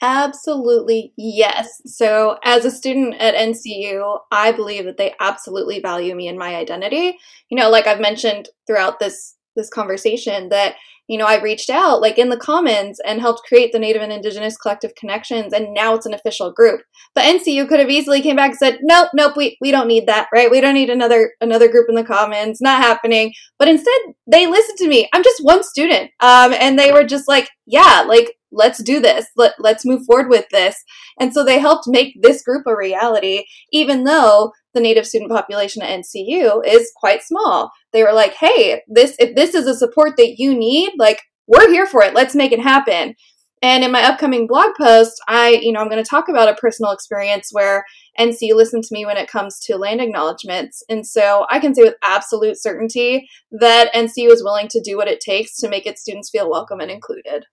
Absolutely, 0.00 1.12
yes. 1.16 1.82
So, 1.84 2.38
as 2.44 2.64
a 2.64 2.70
student 2.70 3.16
at 3.16 3.34
NCU, 3.34 4.18
I 4.30 4.52
believe 4.52 4.84
that 4.84 4.96
they 4.96 5.14
absolutely 5.18 5.80
value 5.80 6.14
me 6.14 6.28
and 6.28 6.38
my 6.38 6.54
identity. 6.54 7.18
You 7.50 7.56
know, 7.58 7.68
like 7.68 7.88
I've 7.88 7.98
mentioned 8.00 8.48
throughout 8.66 9.00
this 9.00 9.34
this 9.56 9.68
conversation 9.68 10.50
that 10.50 10.76
you 11.08 11.16
know, 11.18 11.26
I 11.26 11.40
reached 11.40 11.70
out 11.70 12.00
like 12.00 12.18
in 12.18 12.28
the 12.28 12.36
commons 12.36 13.00
and 13.04 13.20
helped 13.20 13.46
create 13.48 13.72
the 13.72 13.78
Native 13.78 14.02
and 14.02 14.12
Indigenous 14.12 14.56
Collective 14.56 14.94
Connections, 14.94 15.52
and 15.52 15.72
now 15.72 15.94
it's 15.94 16.06
an 16.06 16.14
official 16.14 16.52
group. 16.52 16.82
But 17.14 17.24
NCU 17.24 17.66
could 17.68 17.80
have 17.80 17.90
easily 17.90 18.20
came 18.20 18.36
back 18.36 18.50
and 18.50 18.58
said, 18.58 18.78
nope, 18.82 19.08
nope, 19.14 19.34
we, 19.36 19.56
we 19.60 19.70
don't 19.70 19.88
need 19.88 20.06
that, 20.06 20.28
right? 20.32 20.50
We 20.50 20.60
don't 20.60 20.74
need 20.74 20.90
another 20.90 21.32
another 21.40 21.68
group 21.68 21.86
in 21.88 21.94
the 21.94 22.04
commons, 22.04 22.60
not 22.60 22.82
happening. 22.82 23.32
But 23.58 23.68
instead, 23.68 23.98
they 24.30 24.46
listened 24.46 24.78
to 24.78 24.88
me. 24.88 25.08
I'm 25.12 25.24
just 25.24 25.42
one 25.42 25.64
student, 25.64 26.10
um, 26.20 26.52
and 26.52 26.78
they 26.78 26.92
were 26.92 27.04
just 27.04 27.26
like, 27.26 27.48
yeah, 27.66 28.04
like 28.06 28.34
let's 28.50 28.82
do 28.82 29.00
this. 29.00 29.26
Let, 29.36 29.54
let's 29.58 29.84
move 29.84 30.02
forward 30.06 30.28
with 30.30 30.46
this. 30.50 30.82
And 31.20 31.32
so 31.32 31.44
they 31.44 31.58
helped 31.58 31.84
make 31.86 32.14
this 32.22 32.42
group 32.42 32.66
a 32.66 32.76
reality, 32.76 33.44
even 33.72 34.04
though 34.04 34.52
the 34.78 34.82
native 34.82 35.06
student 35.06 35.30
population 35.30 35.82
at 35.82 36.00
NCU 36.00 36.64
is 36.64 36.92
quite 36.96 37.22
small. 37.22 37.72
They 37.92 38.04
were 38.04 38.12
like, 38.12 38.34
hey, 38.34 38.82
this 38.86 39.16
if 39.18 39.34
this 39.34 39.54
is 39.54 39.66
a 39.66 39.74
support 39.74 40.16
that 40.16 40.36
you 40.38 40.56
need, 40.56 40.92
like 40.98 41.20
we're 41.48 41.68
here 41.68 41.86
for 41.86 42.02
it. 42.02 42.14
Let's 42.14 42.36
make 42.36 42.52
it 42.52 42.60
happen. 42.60 43.14
And 43.60 43.82
in 43.82 43.90
my 43.90 44.04
upcoming 44.04 44.46
blog 44.46 44.74
post, 44.80 45.20
I, 45.26 45.58
you 45.60 45.72
know, 45.72 45.80
I'm 45.80 45.88
going 45.88 46.02
to 46.02 46.08
talk 46.08 46.28
about 46.28 46.48
a 46.48 46.54
personal 46.54 46.92
experience 46.92 47.48
where 47.50 47.84
NC 48.16 48.54
listened 48.54 48.84
to 48.84 48.94
me 48.94 49.04
when 49.04 49.16
it 49.16 49.28
comes 49.28 49.58
to 49.60 49.76
land 49.76 50.00
acknowledgments. 50.00 50.84
And 50.88 51.04
so 51.04 51.44
I 51.50 51.58
can 51.58 51.74
say 51.74 51.82
with 51.82 51.96
absolute 52.04 52.60
certainty 52.60 53.28
that 53.50 53.92
NCU 53.92 54.30
is 54.30 54.44
willing 54.44 54.68
to 54.68 54.80
do 54.80 54.96
what 54.96 55.08
it 55.08 55.18
takes 55.18 55.56
to 55.56 55.68
make 55.68 55.86
its 55.86 56.02
students 56.02 56.30
feel 56.30 56.48
welcome 56.48 56.78
and 56.78 56.90
included. 56.90 57.46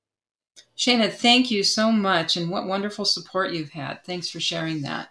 Shana, 0.78 1.12
thank 1.12 1.50
you 1.50 1.64
so 1.64 1.92
much, 1.92 2.38
and 2.38 2.52
what 2.52 2.68
wonderful 2.68 3.06
support 3.06 3.54
you've 3.54 3.72
had. 3.72 4.04
Thanks 4.04 4.30
for 4.30 4.40
sharing 4.40 4.82
that. 4.82 5.10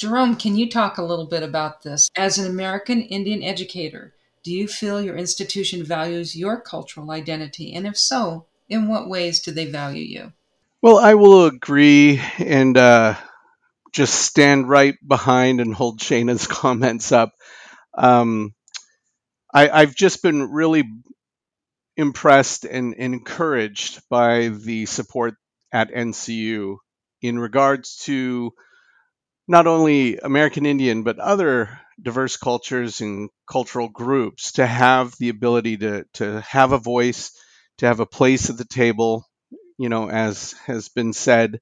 Jerome, 0.00 0.36
can 0.36 0.56
you 0.56 0.66
talk 0.66 0.96
a 0.96 1.02
little 1.02 1.26
bit 1.26 1.42
about 1.42 1.82
this? 1.82 2.08
As 2.16 2.38
an 2.38 2.46
American 2.46 3.02
Indian 3.02 3.42
educator, 3.42 4.14
do 4.42 4.50
you 4.50 4.66
feel 4.66 5.02
your 5.02 5.14
institution 5.14 5.84
values 5.84 6.34
your 6.34 6.58
cultural 6.58 7.10
identity? 7.10 7.74
And 7.74 7.86
if 7.86 7.98
so, 7.98 8.46
in 8.66 8.88
what 8.88 9.10
ways 9.10 9.40
do 9.40 9.52
they 9.52 9.66
value 9.66 10.02
you? 10.02 10.32
Well, 10.80 10.96
I 10.96 11.16
will 11.16 11.44
agree 11.44 12.18
and 12.38 12.78
uh, 12.78 13.14
just 13.92 14.14
stand 14.14 14.70
right 14.70 14.94
behind 15.06 15.60
and 15.60 15.74
hold 15.74 16.00
Shana's 16.00 16.46
comments 16.46 17.12
up. 17.12 17.34
Um, 17.92 18.54
I, 19.52 19.68
I've 19.68 19.94
just 19.94 20.22
been 20.22 20.50
really 20.50 20.84
impressed 21.98 22.64
and 22.64 22.94
encouraged 22.94 24.00
by 24.08 24.48
the 24.48 24.86
support 24.86 25.34
at 25.70 25.92
NCU 25.92 26.78
in 27.20 27.38
regards 27.38 27.98
to 28.04 28.54
not 29.50 29.66
only 29.66 30.16
American 30.16 30.64
Indian, 30.64 31.02
but 31.02 31.18
other 31.18 31.80
diverse 32.00 32.36
cultures 32.36 33.00
and 33.00 33.30
cultural 33.50 33.88
groups 33.88 34.52
to 34.52 34.64
have 34.64 35.12
the 35.18 35.28
ability 35.28 35.76
to, 35.78 36.04
to 36.12 36.40
have 36.42 36.70
a 36.70 36.78
voice, 36.78 37.32
to 37.78 37.86
have 37.86 37.98
a 37.98 38.06
place 38.06 38.48
at 38.48 38.56
the 38.56 38.64
table, 38.64 39.28
you 39.76 39.88
know, 39.88 40.08
as 40.08 40.52
has 40.66 40.88
been 40.88 41.12
said 41.12 41.60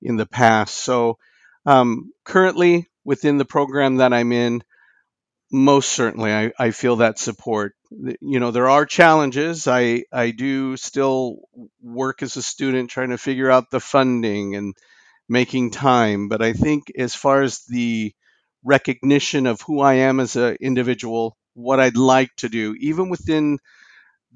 in 0.00 0.16
the 0.16 0.26
past. 0.26 0.76
So, 0.76 1.18
um, 1.66 2.12
currently 2.22 2.88
within 3.04 3.36
the 3.36 3.44
program 3.44 3.96
that 3.96 4.12
I'm 4.12 4.30
in, 4.30 4.62
most 5.50 5.90
certainly 5.90 6.32
I, 6.32 6.52
I 6.56 6.70
feel 6.70 6.96
that 6.96 7.18
support 7.18 7.74
you 7.90 8.40
know 8.40 8.50
there 8.50 8.68
are 8.68 8.84
challenges 8.86 9.68
i 9.68 10.02
i 10.12 10.32
do 10.32 10.76
still 10.76 11.36
work 11.80 12.24
as 12.24 12.36
a 12.36 12.42
student 12.42 12.90
trying 12.90 13.10
to 13.10 13.18
figure 13.18 13.48
out 13.48 13.70
the 13.70 13.78
funding 13.78 14.56
and 14.56 14.74
making 15.28 15.70
time 15.70 16.28
but 16.28 16.42
i 16.42 16.52
think 16.52 16.84
as 16.98 17.14
far 17.14 17.42
as 17.42 17.64
the 17.68 18.12
recognition 18.64 19.46
of 19.46 19.60
who 19.62 19.80
i 19.80 19.94
am 19.94 20.20
as 20.20 20.36
an 20.36 20.56
individual 20.60 21.36
what 21.54 21.80
i'd 21.80 21.96
like 21.96 22.30
to 22.36 22.48
do 22.48 22.74
even 22.80 23.08
within 23.08 23.58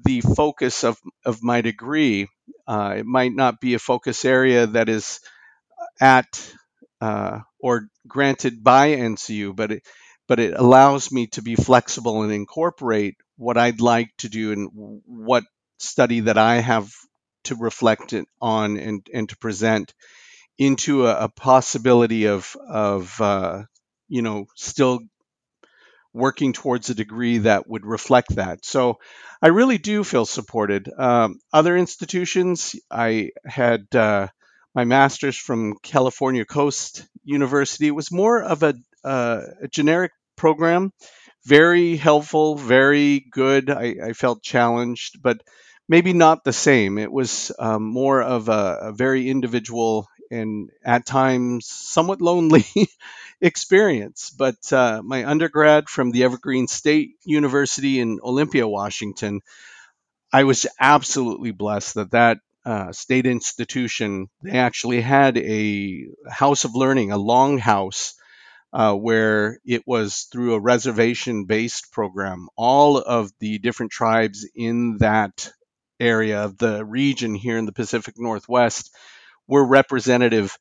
the 0.05 0.21
focus 0.21 0.83
of 0.83 0.97
of 1.25 1.43
my 1.43 1.61
degree 1.61 2.27
uh, 2.67 2.95
it 2.97 3.05
might 3.05 3.33
not 3.33 3.59
be 3.59 3.73
a 3.73 3.79
focus 3.79 4.25
area 4.25 4.67
that 4.67 4.89
is 4.89 5.19
at 6.01 6.53
uh, 7.01 7.39
or 7.59 7.87
granted 8.07 8.63
by 8.63 8.89
ncu 8.89 9.55
but 9.55 9.71
it 9.71 9.83
but 10.27 10.39
it 10.39 10.53
allows 10.55 11.11
me 11.11 11.27
to 11.27 11.41
be 11.41 11.55
flexible 11.55 12.21
and 12.21 12.31
incorporate 12.31 13.15
what 13.37 13.57
I'd 13.57 13.81
like 13.81 14.09
to 14.19 14.29
do 14.29 14.51
and 14.51 14.69
what 15.05 15.43
study 15.79 16.19
that 16.21 16.37
I 16.37 16.57
have 16.57 16.91
to 17.45 17.55
reflect 17.55 18.13
on 18.41 18.77
and, 18.77 19.07
and 19.11 19.27
to 19.29 19.37
present 19.37 19.93
into 20.59 21.07
a, 21.07 21.23
a 21.23 21.29
possibility 21.29 22.27
of 22.27 22.55
of 22.67 23.19
uh, 23.19 23.63
you 24.07 24.21
know 24.21 24.45
still 24.55 24.99
working 26.13 26.53
towards 26.53 26.89
a 26.89 26.95
degree 26.95 27.39
that 27.39 27.67
would 27.67 27.85
reflect 27.85 28.35
that. 28.35 28.65
So 28.65 28.97
I 29.41 29.47
really 29.47 29.77
do 29.77 30.03
feel 30.03 30.25
supported. 30.25 30.89
Um, 30.97 31.39
other 31.53 31.77
institutions, 31.77 32.75
I 32.91 33.29
had 33.45 33.85
uh, 33.95 34.27
my 34.75 34.85
master's 34.85 35.37
from 35.37 35.75
California 35.81 36.45
Coast 36.45 37.07
University. 37.23 37.87
It 37.87 37.95
was 37.95 38.11
more 38.11 38.41
of 38.41 38.63
a, 38.63 38.73
uh, 39.03 39.41
a 39.61 39.67
generic 39.67 40.11
program. 40.35 40.91
Very 41.45 41.95
helpful, 41.95 42.55
very 42.55 43.25
good. 43.31 43.69
I, 43.69 43.95
I 44.07 44.13
felt 44.13 44.41
challenged, 44.41 45.21
but 45.21 45.41
maybe 45.87 46.13
not 46.13 46.43
the 46.43 46.53
same. 46.53 46.97
It 46.97 47.11
was 47.11 47.51
um, 47.59 47.83
more 47.83 48.21
of 48.21 48.49
a, 48.49 48.77
a, 48.81 48.91
very 48.93 49.29
individual 49.29 50.07
and 50.31 50.69
at 50.83 51.05
times 51.05 51.65
somewhat 51.67 52.21
lonely 52.21 52.65
experience. 53.41 54.29
But 54.29 54.71
uh, 54.71 55.01
my 55.03 55.25
undergrad 55.25 55.89
from 55.89 56.11
the 56.11 56.23
Evergreen 56.23 56.67
State 56.67 57.11
University 57.25 57.99
in 57.99 58.19
Olympia, 58.23 58.67
Washington, 58.67 59.41
I 60.33 60.43
was 60.43 60.65
absolutely 60.79 61.51
blessed 61.51 61.95
that 61.95 62.11
that 62.11 62.39
uh, 62.65 62.91
state 62.91 63.25
institution 63.25 64.27
they 64.43 64.51
actually 64.57 65.01
had 65.01 65.37
a 65.37 66.07
house 66.29 66.65
of 66.65 66.75
learning, 66.75 67.11
a 67.11 67.17
longhouse 67.17 68.13
uh, 68.73 68.93
where 68.93 69.59
it 69.65 69.83
was 69.87 70.27
through 70.31 70.53
a 70.53 70.59
reservation 70.59 71.45
based 71.45 71.91
program. 71.91 72.49
All 72.55 72.97
of 72.97 73.31
the 73.39 73.59
different 73.59 73.91
tribes 73.91 74.47
in 74.55 74.97
that 74.99 75.51
area 75.99 76.43
of 76.43 76.57
the 76.57 76.85
region 76.85 77.35
here 77.35 77.57
in 77.57 77.65
the 77.65 77.71
Pacific 77.73 78.15
Northwest 78.17 78.95
were 79.49 79.67
representative 79.67 80.57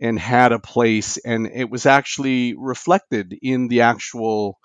and 0.00 0.18
had 0.18 0.52
a 0.52 0.60
place, 0.60 1.18
and 1.18 1.48
it 1.48 1.70
was 1.70 1.86
actually 1.86 2.54
reflected 2.56 3.36
in 3.42 3.68
the 3.68 3.82
actual 3.82 4.58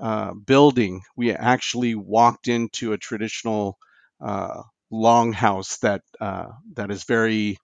uh, 0.00 0.34
building. 0.34 1.02
We 1.16 1.32
actually 1.32 1.94
walked 1.96 2.48
into 2.48 2.92
a 2.94 2.98
traditional 2.98 3.78
uh, 4.24 4.62
longhouse 4.92 5.80
that 5.80 6.02
uh, 6.20 6.48
that 6.74 6.90
is 6.90 7.04
very 7.04 7.58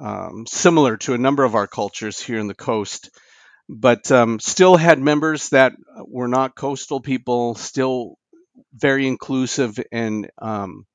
um, 0.00 0.46
similar 0.48 0.96
to 0.98 1.14
a 1.14 1.18
number 1.18 1.44
of 1.44 1.54
our 1.54 1.66
cultures 1.68 2.20
here 2.20 2.38
in 2.38 2.48
the 2.48 2.54
coast 2.54 3.10
but 3.70 4.12
um, 4.12 4.40
still 4.40 4.76
had 4.76 5.00
members 5.00 5.50
that 5.50 5.74
were 6.06 6.28
not 6.28 6.56
coastal 6.56 7.02
people, 7.02 7.56
still 7.56 8.16
very 8.74 9.08
inclusive 9.08 9.78
and 9.92 10.30
um, 10.40 10.86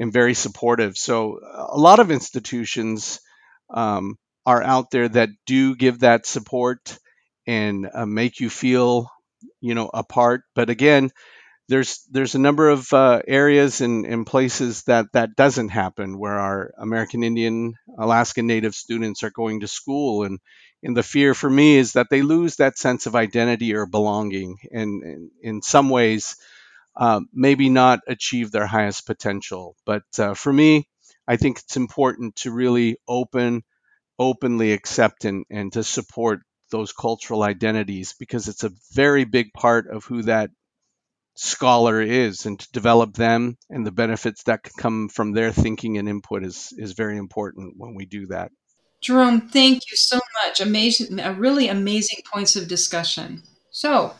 and 0.00 0.12
very 0.12 0.34
supportive. 0.34 0.96
So 0.96 1.38
a 1.54 1.78
lot 1.78 2.00
of 2.00 2.10
institutions 2.10 3.20
um, 3.72 4.16
are 4.46 4.62
out 4.62 4.90
there 4.90 5.08
that 5.08 5.28
do 5.46 5.76
give 5.76 6.00
that 6.00 6.26
support 6.26 6.98
and 7.46 7.88
uh, 7.92 8.06
make 8.06 8.40
you 8.40 8.50
feel, 8.50 9.10
you 9.60 9.74
know, 9.74 9.90
a 9.92 10.02
part. 10.02 10.42
But 10.54 10.70
again, 10.70 11.10
there's 11.68 12.02
there's 12.10 12.34
a 12.34 12.40
number 12.40 12.70
of 12.70 12.92
uh, 12.92 13.22
areas 13.28 13.82
and, 13.82 14.06
and 14.06 14.26
places 14.26 14.82
that 14.84 15.06
that 15.12 15.36
doesn't 15.36 15.68
happen 15.68 16.18
where 16.18 16.38
our 16.38 16.72
American 16.78 17.22
Indian, 17.22 17.74
Alaskan 17.98 18.46
Native 18.46 18.74
students 18.74 19.22
are 19.22 19.30
going 19.30 19.60
to 19.60 19.68
school 19.68 20.24
and 20.24 20.40
and 20.82 20.96
the 20.96 21.02
fear 21.02 21.34
for 21.34 21.48
me 21.50 21.76
is 21.76 21.92
that 21.92 22.08
they 22.10 22.22
lose 22.22 22.56
that 22.56 22.78
sense 22.78 23.04
of 23.04 23.14
identity 23.14 23.74
or 23.74 23.84
belonging 23.84 24.56
and, 24.72 25.02
and 25.02 25.30
in 25.42 25.62
some 25.62 25.90
ways 25.90 26.36
uh, 27.00 27.20
maybe 27.32 27.68
not 27.68 28.00
achieve 28.06 28.52
their 28.52 28.66
highest 28.66 29.06
potential 29.06 29.74
but 29.84 30.04
uh, 30.18 30.34
for 30.34 30.52
me 30.52 30.86
i 31.26 31.36
think 31.36 31.58
it's 31.58 31.76
important 31.76 32.36
to 32.36 32.52
really 32.52 32.96
open 33.08 33.62
openly 34.18 34.72
accept 34.72 35.24
and, 35.24 35.44
and 35.50 35.72
to 35.72 35.82
support 35.82 36.40
those 36.70 36.92
cultural 36.92 37.42
identities 37.42 38.14
because 38.18 38.46
it's 38.46 38.64
a 38.64 38.70
very 38.92 39.24
big 39.24 39.52
part 39.52 39.88
of 39.88 40.04
who 40.04 40.22
that 40.22 40.50
scholar 41.34 42.02
is 42.02 42.44
and 42.44 42.60
to 42.60 42.68
develop 42.72 43.14
them 43.14 43.56
and 43.70 43.86
the 43.86 43.90
benefits 43.90 44.42
that 44.44 44.62
can 44.62 44.72
come 44.76 45.08
from 45.08 45.32
their 45.32 45.50
thinking 45.52 45.96
and 45.96 46.08
input 46.08 46.44
is 46.44 46.72
is 46.76 46.92
very 46.92 47.16
important 47.16 47.74
when 47.76 47.94
we 47.94 48.04
do 48.04 48.26
that. 48.26 48.50
Jerome, 49.00 49.48
thank 49.48 49.90
you 49.90 49.96
so 49.96 50.20
much. 50.44 50.60
Amazing, 50.60 51.18
a 51.18 51.32
really 51.32 51.68
amazing 51.68 52.18
points 52.30 52.56
of 52.56 52.68
discussion. 52.68 53.42
So, 53.70 54.14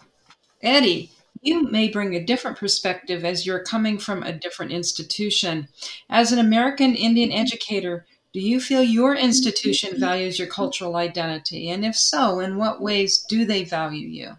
Eddie, 0.63 1.11
you 1.43 1.63
may 1.71 1.89
bring 1.89 2.15
a 2.15 2.25
different 2.25 2.59
perspective 2.59 3.25
as 3.25 3.47
you're 3.47 3.63
coming 3.63 3.99
from 3.99 4.23
a 4.23 4.33
different 4.33 4.73
institution. 4.73 5.69
As 6.09 6.33
an 6.33 6.39
American 6.39 6.95
Indian 6.95 7.31
mm-hmm. 7.31 7.41
educator, 7.41 8.07
do 8.33 8.41
you 8.41 8.61
feel 8.61 8.83
your 8.83 9.15
mm-hmm. 9.15 9.25
institution 9.25 9.91
mm-hmm. 9.91 10.01
values 10.01 10.39
your 10.39 10.49
cultural 10.49 10.97
identity? 10.97 11.71
And 11.71 11.85
if 11.85 11.97
so, 11.97 12.41
in 12.41 12.57
what 12.57 12.81
ways 12.81 13.25
do 13.29 13.45
they 13.45 13.65
value 13.65 14.07
you? 14.07 14.37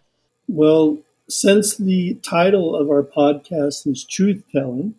Well, 0.48 1.00
since 1.28 1.78
the 1.78 2.16
title 2.16 2.76
of 2.76 2.90
our 2.90 3.04
podcast 3.04 3.88
is 3.88 4.04
Truth 4.04 4.44
Telling, 4.52 4.96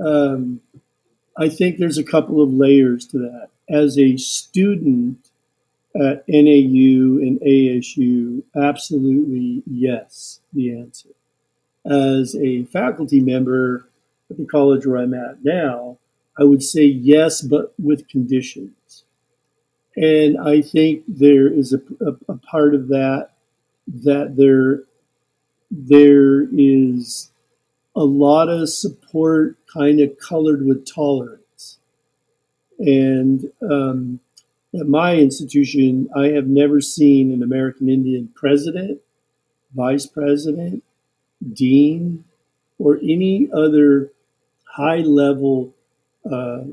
um, 0.00 0.60
I 1.36 1.48
think 1.48 1.78
there's 1.78 1.98
a 1.98 2.04
couple 2.04 2.42
of 2.42 2.52
layers 2.52 3.06
to 3.08 3.18
that. 3.18 3.48
As 3.70 3.98
a 3.98 4.16
student 4.16 5.27
at 5.98 6.24
NAU 6.28 7.18
and 7.18 7.40
ASU, 7.40 8.42
absolutely 8.56 9.62
yes, 9.66 10.40
the 10.52 10.72
answer. 10.78 11.10
As 11.84 12.36
a 12.36 12.64
faculty 12.64 13.20
member 13.20 13.88
at 14.30 14.36
the 14.36 14.44
college 14.44 14.86
where 14.86 14.98
I'm 14.98 15.14
at 15.14 15.44
now, 15.44 15.98
I 16.38 16.44
would 16.44 16.62
say 16.62 16.84
yes, 16.84 17.40
but 17.40 17.74
with 17.78 18.08
conditions. 18.08 19.04
And 19.96 20.38
I 20.38 20.62
think 20.62 21.02
there 21.08 21.48
is 21.48 21.72
a, 21.72 21.80
a, 22.00 22.32
a 22.32 22.36
part 22.36 22.74
of 22.74 22.88
that 22.88 23.30
that 23.88 24.36
there 24.36 24.84
there 25.70 26.42
is 26.52 27.30
a 27.96 28.04
lot 28.04 28.48
of 28.48 28.68
support 28.68 29.56
kind 29.72 30.00
of 30.00 30.16
colored 30.18 30.64
with 30.64 30.86
tolerance. 30.86 31.78
And 32.78 33.50
um, 33.60 34.20
at 34.74 34.86
my 34.86 35.16
institution, 35.16 36.08
I 36.14 36.28
have 36.28 36.46
never 36.46 36.80
seen 36.80 37.32
an 37.32 37.42
American 37.42 37.88
Indian 37.88 38.30
president, 38.34 39.00
vice 39.74 40.06
president, 40.06 40.82
dean, 41.52 42.24
or 42.78 42.98
any 42.98 43.48
other 43.52 44.12
high 44.64 44.98
level 44.98 45.74
uh, 46.30 46.64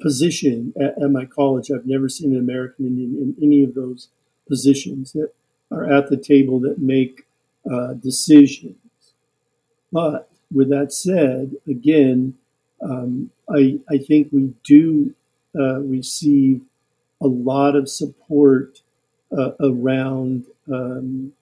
position 0.00 0.74
at, 0.80 1.02
at, 1.02 1.10
my 1.10 1.24
college. 1.24 1.70
I've 1.70 1.86
never 1.86 2.08
seen 2.08 2.34
an 2.34 2.40
American 2.40 2.86
Indian 2.86 3.34
in 3.38 3.44
any 3.44 3.64
of 3.64 3.74
those 3.74 4.08
positions 4.46 5.12
that 5.12 5.32
are 5.70 5.90
at 5.90 6.10
the 6.10 6.16
table 6.16 6.60
that 6.60 6.78
make 6.78 7.26
uh, 7.70 7.94
decisions. 7.94 8.76
But 9.92 10.28
with 10.52 10.70
that 10.70 10.92
said, 10.92 11.56
again, 11.66 12.34
um, 12.82 13.30
I, 13.48 13.78
I 13.88 13.98
think 13.98 14.28
we 14.32 14.54
do 14.64 15.14
uh, 15.58 15.80
receive 15.80 16.62
a 17.20 17.26
lot 17.26 17.76
of 17.76 17.88
support 17.88 18.82
uh, 19.36 19.52
around 19.60 20.46
um, 20.72 21.32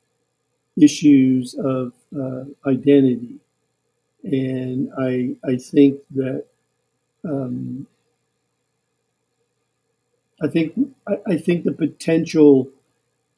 issues 0.80 1.54
of 1.54 1.92
uh, 2.18 2.45
identity. 2.66 3.37
And 4.25 4.90
I, 4.99 5.37
I 5.45 5.56
think 5.56 6.00
that 6.14 6.47
um, 7.25 7.87
I 10.42 10.49
think 10.49 10.75
I, 11.06 11.18
I 11.26 11.37
think 11.37 11.64
the 11.64 11.73
potential 11.73 12.68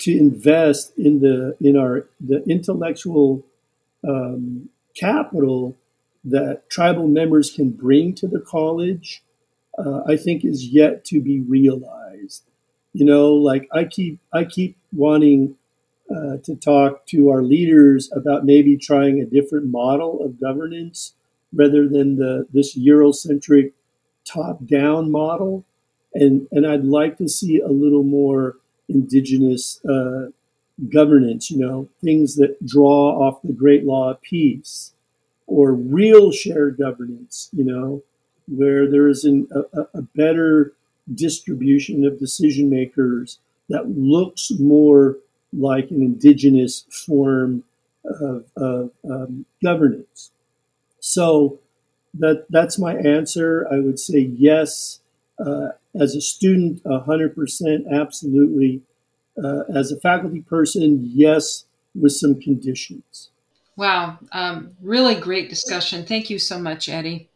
to 0.00 0.16
invest 0.16 0.92
in 0.96 1.20
the 1.20 1.56
in 1.60 1.76
our 1.76 2.06
the 2.20 2.42
intellectual 2.44 3.44
um, 4.06 4.68
capital 4.94 5.76
that 6.24 6.68
tribal 6.68 7.08
members 7.08 7.50
can 7.50 7.70
bring 7.70 8.14
to 8.14 8.26
the 8.26 8.40
college, 8.40 9.22
uh, 9.78 10.02
I 10.06 10.16
think 10.16 10.44
is 10.44 10.66
yet 10.66 11.04
to 11.06 11.20
be 11.20 11.40
realized. 11.40 11.97
You 12.92 13.04
know, 13.04 13.34
like 13.34 13.68
I 13.72 13.84
keep 13.84 14.18
I 14.32 14.44
keep 14.44 14.76
wanting 14.92 15.56
uh, 16.10 16.38
to 16.44 16.56
talk 16.56 17.06
to 17.06 17.30
our 17.30 17.42
leaders 17.42 18.10
about 18.12 18.44
maybe 18.44 18.76
trying 18.76 19.20
a 19.20 19.26
different 19.26 19.66
model 19.66 20.24
of 20.24 20.40
governance 20.40 21.14
rather 21.52 21.88
than 21.88 22.16
the 22.16 22.46
this 22.52 22.76
Eurocentric 22.76 23.72
top-down 24.24 25.10
model, 25.10 25.64
and 26.14 26.48
and 26.50 26.66
I'd 26.66 26.84
like 26.84 27.18
to 27.18 27.28
see 27.28 27.60
a 27.60 27.68
little 27.68 28.04
more 28.04 28.56
indigenous 28.88 29.84
uh, 29.84 30.28
governance, 30.88 31.50
you 31.50 31.58
know, 31.58 31.88
things 32.02 32.36
that 32.36 32.64
draw 32.66 33.18
off 33.20 33.42
the 33.42 33.52
great 33.52 33.84
law 33.84 34.10
of 34.10 34.22
peace 34.22 34.92
or 35.46 35.72
real 35.72 36.30
shared 36.30 36.78
governance, 36.78 37.48
you 37.52 37.64
know, 37.64 38.02
where 38.46 38.90
there 38.90 39.08
is 39.08 39.24
an, 39.24 39.48
a, 39.50 39.80
a 39.94 40.02
better 40.14 40.72
distribution 41.14 42.04
of 42.04 42.18
decision 42.18 42.70
makers 42.70 43.38
that 43.68 43.88
looks 43.88 44.50
more 44.58 45.18
like 45.52 45.90
an 45.90 46.02
indigenous 46.02 46.84
form 47.06 47.64
of, 48.04 48.44
of 48.56 48.90
um, 49.08 49.46
governance. 49.62 50.30
So 51.00 51.58
that 52.14 52.46
that's 52.50 52.78
my 52.78 52.94
answer. 52.94 53.66
I 53.70 53.78
would 53.78 53.98
say 53.98 54.20
yes. 54.20 55.00
Uh, 55.38 55.68
as 55.98 56.16
a 56.16 56.20
student, 56.20 56.82
100% 56.84 57.90
absolutely. 57.90 58.82
Uh, 59.42 59.62
as 59.72 59.92
a 59.92 60.00
faculty 60.00 60.40
person, 60.40 61.00
yes, 61.14 61.64
with 61.94 62.12
some 62.12 62.40
conditions. 62.40 63.30
Wow, 63.76 64.18
um, 64.32 64.72
really 64.82 65.14
great 65.14 65.48
discussion. 65.48 66.04
Thank 66.04 66.28
you 66.28 66.40
so 66.40 66.58
much, 66.58 66.88
Eddie. 66.88 67.28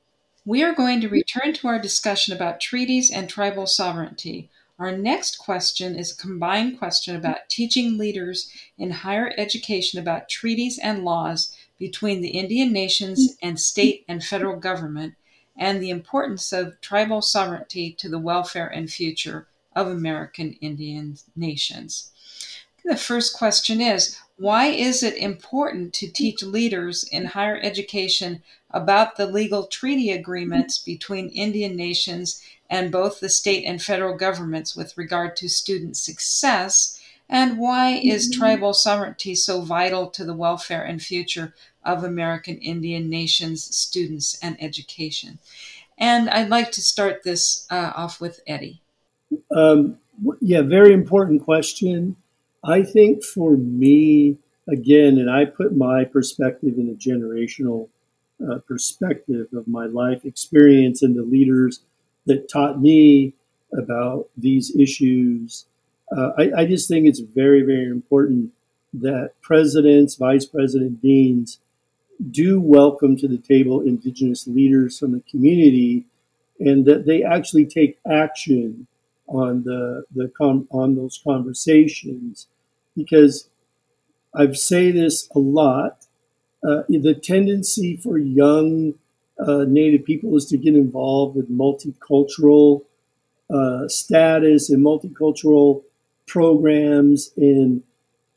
We 0.45 0.65
are 0.65 0.75
going 0.75 1.01
to 1.03 1.09
return 1.09 1.53
to 1.55 1.69
our 1.69 1.79
discussion 1.79 2.35
about 2.35 2.61
treaties 2.61 3.13
and 3.13 3.29
tribal 3.29 3.69
sovereignty. 3.69 4.51
Our 4.77 4.91
next 4.91 5.39
question 5.39 5.95
is 5.95 6.11
a 6.11 6.17
combined 6.17 6.81
question 6.81 7.15
about 7.15 7.49
teaching 7.49 7.97
leaders 7.97 8.51
in 8.77 8.91
higher 8.91 9.33
education 9.39 10.01
about 10.01 10.29
treaties 10.29 10.81
and 10.81 11.05
laws 11.05 11.57
between 11.79 12.23
the 12.23 12.31
Indian 12.31 12.73
nations 12.73 13.37
and 13.41 13.61
state 13.61 14.05
and 14.09 14.25
federal 14.25 14.57
government 14.57 15.15
and 15.57 15.81
the 15.81 15.91
importance 15.91 16.53
of 16.53 16.81
tribal 16.81 17.23
sovereignty 17.23 17.93
to 17.93 18.09
the 18.09 18.19
welfare 18.19 18.67
and 18.67 18.91
future 18.91 19.47
of 19.77 19.87
American 19.87 20.55
Indian 20.55 21.19
nations. 21.37 22.11
The 22.85 22.97
first 22.97 23.37
question 23.37 23.81
is 23.81 24.19
Why 24.43 24.67
is 24.67 25.05
it 25.05 25.15
important 25.15 25.95
to 25.95 26.11
teach 26.11 26.43
leaders 26.43 27.05
in 27.05 27.27
higher 27.27 27.61
education 27.63 28.43
about 28.73 29.15
the 29.15 29.27
legal 29.27 29.69
treaty 29.69 30.11
agreements 30.11 30.79
between 30.79 31.29
Indian 31.29 31.77
nations 31.77 32.43
and 32.69 32.91
both 32.91 33.21
the 33.21 33.29
state 33.29 33.65
and 33.65 33.81
federal 33.81 34.17
governments 34.17 34.75
with 34.75 34.99
regard 34.99 35.37
to 35.37 35.49
student 35.49 35.97
success? 35.97 37.01
And 37.29 37.57
why 37.57 37.91
is 37.91 38.29
mm-hmm. 38.29 38.41
tribal 38.41 38.75
sovereignty 38.75 39.37
so 39.37 39.61
vital 39.61 40.09
to 40.11 40.25
the 40.25 40.35
welfare 40.35 40.83
and 40.83 41.01
future 41.01 41.55
of 41.85 42.03
American 42.03 42.59
Indian 42.59 43.09
nations, 43.09 43.63
students, 43.63 44.37
and 44.43 44.61
education? 44.61 45.39
And 45.97 46.29
I'd 46.29 46.51
like 46.51 46.73
to 46.73 46.83
start 46.83 47.23
this 47.23 47.65
uh, 47.71 47.93
off 47.95 48.21
with 48.21 48.41
Eddie. 48.49 48.83
Um, 49.55 50.01
yeah, 50.41 50.63
very 50.63 50.93
important 50.93 51.45
question. 51.45 52.17
I 52.65 52.83
think 52.83 53.25
for 53.25 53.57
me, 53.57 54.39
again, 54.69 55.19
and 55.19 55.29
I 55.29 55.47
put 55.47 55.77
my 55.77 56.05
perspective 56.05 56.79
in 56.79 56.89
a 56.89 56.95
generational 56.95 57.89
uh, 58.41 58.59
perspective 58.59 59.49
of 59.53 59.67
my 59.67 59.87
life 59.87 60.25
experience 60.25 61.03
and 61.03 61.17
the 61.17 61.23
leaders 61.23 61.81
that 62.27 62.49
taught 62.49 62.81
me 62.81 63.35
about 63.77 64.29
these 64.37 64.75
issues. 64.77 65.67
Uh, 66.17 66.31
I, 66.39 66.53
I, 66.59 66.67
just 66.67 66.89
think 66.89 67.07
it's 67.07 67.21
very, 67.21 67.63
very 67.63 67.87
important 67.87 68.53
that 68.95 69.33
presidents, 69.41 70.17
vice 70.17 70.45
president, 70.45 71.01
deans 71.01 71.59
do 72.31 72.61
welcome 72.61 73.17
to 73.17 73.27
the 73.27 73.39
table 73.39 73.81
Indigenous 73.81 74.47
leaders 74.47 74.99
from 74.99 75.13
the 75.13 75.23
community 75.29 76.05
and 76.61 76.85
that 76.85 77.07
they 77.07 77.25
actually 77.25 77.65
take 77.65 77.99
action 78.09 78.87
on 79.27 79.65
the, 79.65 80.05
the 80.15 80.31
com- 80.37 80.69
on 80.71 80.95
those 80.95 81.21
conversations 81.25 82.47
because 82.97 83.49
I've 84.35 84.57
say 84.57 84.91
this 84.91 85.29
a 85.35 85.39
lot. 85.39 86.07
Uh, 86.67 86.83
the 86.89 87.15
tendency 87.15 87.97
for 87.97 88.19
young 88.19 88.95
uh, 89.39 89.65
Native 89.67 90.05
people 90.05 90.37
is 90.37 90.47
to 90.47 90.57
get 90.57 90.75
involved 90.75 91.37
with 91.37 91.51
multicultural 91.51 92.85
uh, 93.53 93.89
status 93.89 94.71
and 94.71 94.85
multicultural 94.85 95.83
programs, 96.27 97.33
and 97.37 97.83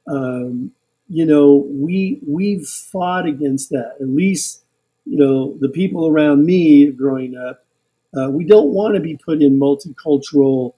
um, 0.07 0.71
you 1.07 1.25
know 1.25 1.65
we 1.69 2.19
we've 2.27 2.65
fought 2.65 3.27
against 3.27 3.69
that. 3.69 3.95
At 4.01 4.09
least 4.09 4.63
you 5.05 5.17
know 5.17 5.55
the 5.59 5.69
people 5.69 6.07
around 6.07 6.45
me 6.45 6.91
growing 6.91 7.37
up. 7.37 7.65
Uh, 8.15 8.29
we 8.29 8.45
don't 8.45 8.69
want 8.69 8.95
to 8.95 9.01
be 9.01 9.17
put 9.17 9.41
in 9.41 9.59
multicultural, 9.59 10.73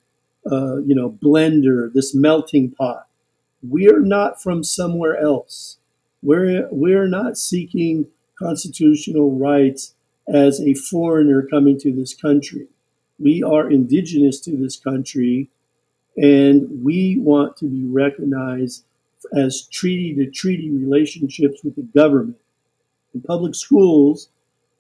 uh, 0.51 0.77
you 0.77 0.95
know, 0.95 1.11
blender, 1.11 1.91
this 1.93 2.15
melting 2.15 2.71
pot. 2.71 3.07
We 3.62 3.89
are 3.89 4.00
not 4.00 4.41
from 4.41 4.63
somewhere 4.63 5.17
else 5.17 5.78
We're, 6.22 6.67
we're 6.72 7.08
not 7.08 7.38
seeking 7.38 8.08
constitutional 8.39 9.38
rights 9.38 9.93
as 10.28 10.60
a 10.62 10.74
foreigner 10.74 11.41
coming 11.41 11.80
to 11.80 11.91
this 11.91 12.13
country. 12.13 12.67
We 13.20 13.43
are 13.43 13.70
indigenous 13.70 14.39
to 14.41 14.56
this 14.56 14.78
country 14.78 15.50
and 16.17 16.84
we 16.84 17.17
want 17.20 17.58
to 17.58 17.65
be 17.65 17.86
recognized 17.86 18.84
as 19.36 19.67
treaty 19.67 20.15
to 20.15 20.30
treaty 20.30 20.72
relationships 20.72 21.63
with 21.63 21.76
the 21.76 21.84
government. 21.84 22.38
In 23.13 23.22
public 23.22 23.56
schools, 23.56 24.30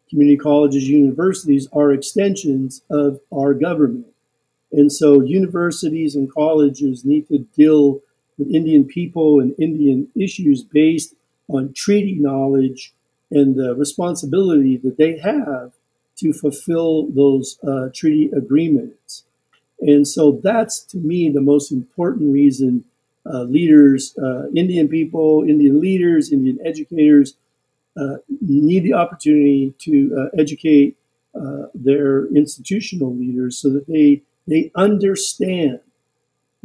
community 0.09 0.37
colleges, 0.37 0.87
universities 0.87 1.67
are 1.73 1.91
extensions 1.91 2.81
of 2.89 3.19
our 3.33 3.53
government. 3.53 4.07
And 4.71 4.91
so 4.91 5.21
universities 5.21 6.15
and 6.15 6.31
colleges 6.31 7.05
need 7.05 7.27
to 7.29 7.39
deal 7.55 8.01
with 8.37 8.49
Indian 8.49 8.85
people 8.85 9.39
and 9.39 9.55
Indian 9.59 10.07
issues 10.15 10.63
based 10.63 11.15
on 11.47 11.73
treaty 11.73 12.15
knowledge 12.19 12.93
and 13.31 13.55
the 13.55 13.75
responsibility 13.75 14.77
that 14.77 14.97
they 14.97 15.17
have 15.17 15.73
to 16.17 16.33
fulfill 16.33 17.07
those 17.07 17.59
uh, 17.67 17.89
treaty 17.93 18.29
agreements. 18.35 19.23
And 19.79 20.07
so 20.07 20.39
that's 20.43 20.81
to 20.85 20.97
me 20.97 21.29
the 21.29 21.41
most 21.41 21.71
important 21.71 22.33
reason 22.33 22.83
uh, 23.25 23.43
leaders, 23.43 24.15
uh, 24.17 24.47
Indian 24.55 24.87
people, 24.87 25.43
Indian 25.47 25.79
leaders, 25.81 26.31
Indian 26.31 26.57
educators 26.65 27.35
uh, 27.99 28.17
need 28.41 28.83
the 28.83 28.93
opportunity 28.93 29.73
to 29.79 30.15
uh, 30.17 30.39
educate 30.39 30.95
uh, 31.35 31.67
their 31.73 32.27
institutional 32.27 33.15
leaders 33.15 33.57
so 33.57 33.69
that 33.69 33.87
they 33.87 34.21
they 34.47 34.71
understand, 34.75 35.81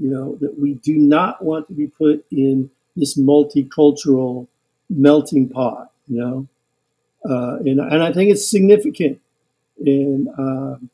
you 0.03 0.11
know, 0.11 0.37
that 0.41 0.59
we 0.59 0.75
do 0.75 0.99
not 0.99 1.45
want 1.45 1.69
to 1.69 1.75
be 1.75 1.87
put 1.87 2.25
in 2.33 2.69
this 2.97 3.17
multicultural 3.17 4.49
melting 4.91 5.49
pot, 5.49 5.93
you 6.09 6.19
know, 6.19 6.49
uh, 7.25 7.59
and 7.59 7.81
and 7.81 8.03
I 8.03 8.13
think 8.13 8.33
it's 8.33 8.51
significant, 8.51 9.21
and 9.79 10.29
um, 10.37 10.91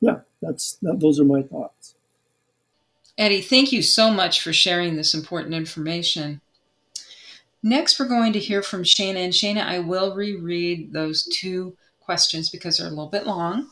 yeah, 0.00 0.20
that's 0.40 0.78
that, 0.80 1.00
those 1.00 1.20
are 1.20 1.24
my 1.24 1.42
thoughts. 1.42 1.94
Eddie, 3.18 3.42
thank 3.42 3.72
you 3.72 3.82
so 3.82 4.10
much 4.10 4.40
for 4.40 4.54
sharing 4.54 4.96
this 4.96 5.12
important 5.12 5.54
information. 5.54 6.40
Next, 7.62 7.98
we're 7.98 8.08
going 8.08 8.32
to 8.32 8.38
hear 8.38 8.62
from 8.62 8.84
Shana. 8.84 9.16
And 9.16 9.32
Shana, 9.32 9.64
I 9.64 9.80
will 9.80 10.14
reread 10.14 10.92
those 10.92 11.24
two 11.24 11.76
questions 12.00 12.48
because 12.48 12.78
they're 12.78 12.86
a 12.86 12.90
little 12.90 13.08
bit 13.08 13.26
long. 13.26 13.68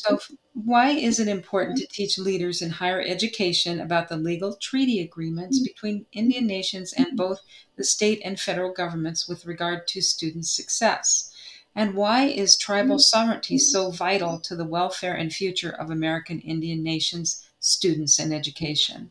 So, 0.00 0.20
why 0.52 0.90
is 0.90 1.18
it 1.18 1.26
important 1.26 1.76
to 1.78 1.88
teach 1.88 2.18
leaders 2.18 2.62
in 2.62 2.70
higher 2.70 3.00
education 3.00 3.80
about 3.80 4.08
the 4.08 4.16
legal 4.16 4.54
treaty 4.54 5.00
agreements 5.00 5.58
mm-hmm. 5.58 5.64
between 5.64 6.06
Indian 6.12 6.46
nations 6.46 6.92
and 6.92 7.08
mm-hmm. 7.08 7.16
both 7.16 7.40
the 7.74 7.82
state 7.82 8.22
and 8.24 8.38
federal 8.38 8.72
governments 8.72 9.26
with 9.26 9.44
regard 9.44 9.88
to 9.88 10.00
student 10.00 10.46
success? 10.46 11.32
And 11.74 11.96
why 11.96 12.26
is 12.26 12.56
tribal 12.56 12.94
mm-hmm. 12.94 13.10
sovereignty 13.18 13.58
so 13.58 13.90
vital 13.90 14.38
to 14.42 14.54
the 14.54 14.64
welfare 14.64 15.14
and 15.14 15.32
future 15.32 15.70
of 15.70 15.90
American 15.90 16.38
Indian 16.42 16.84
nations, 16.84 17.44
students, 17.58 18.20
and 18.20 18.32
education? 18.32 19.10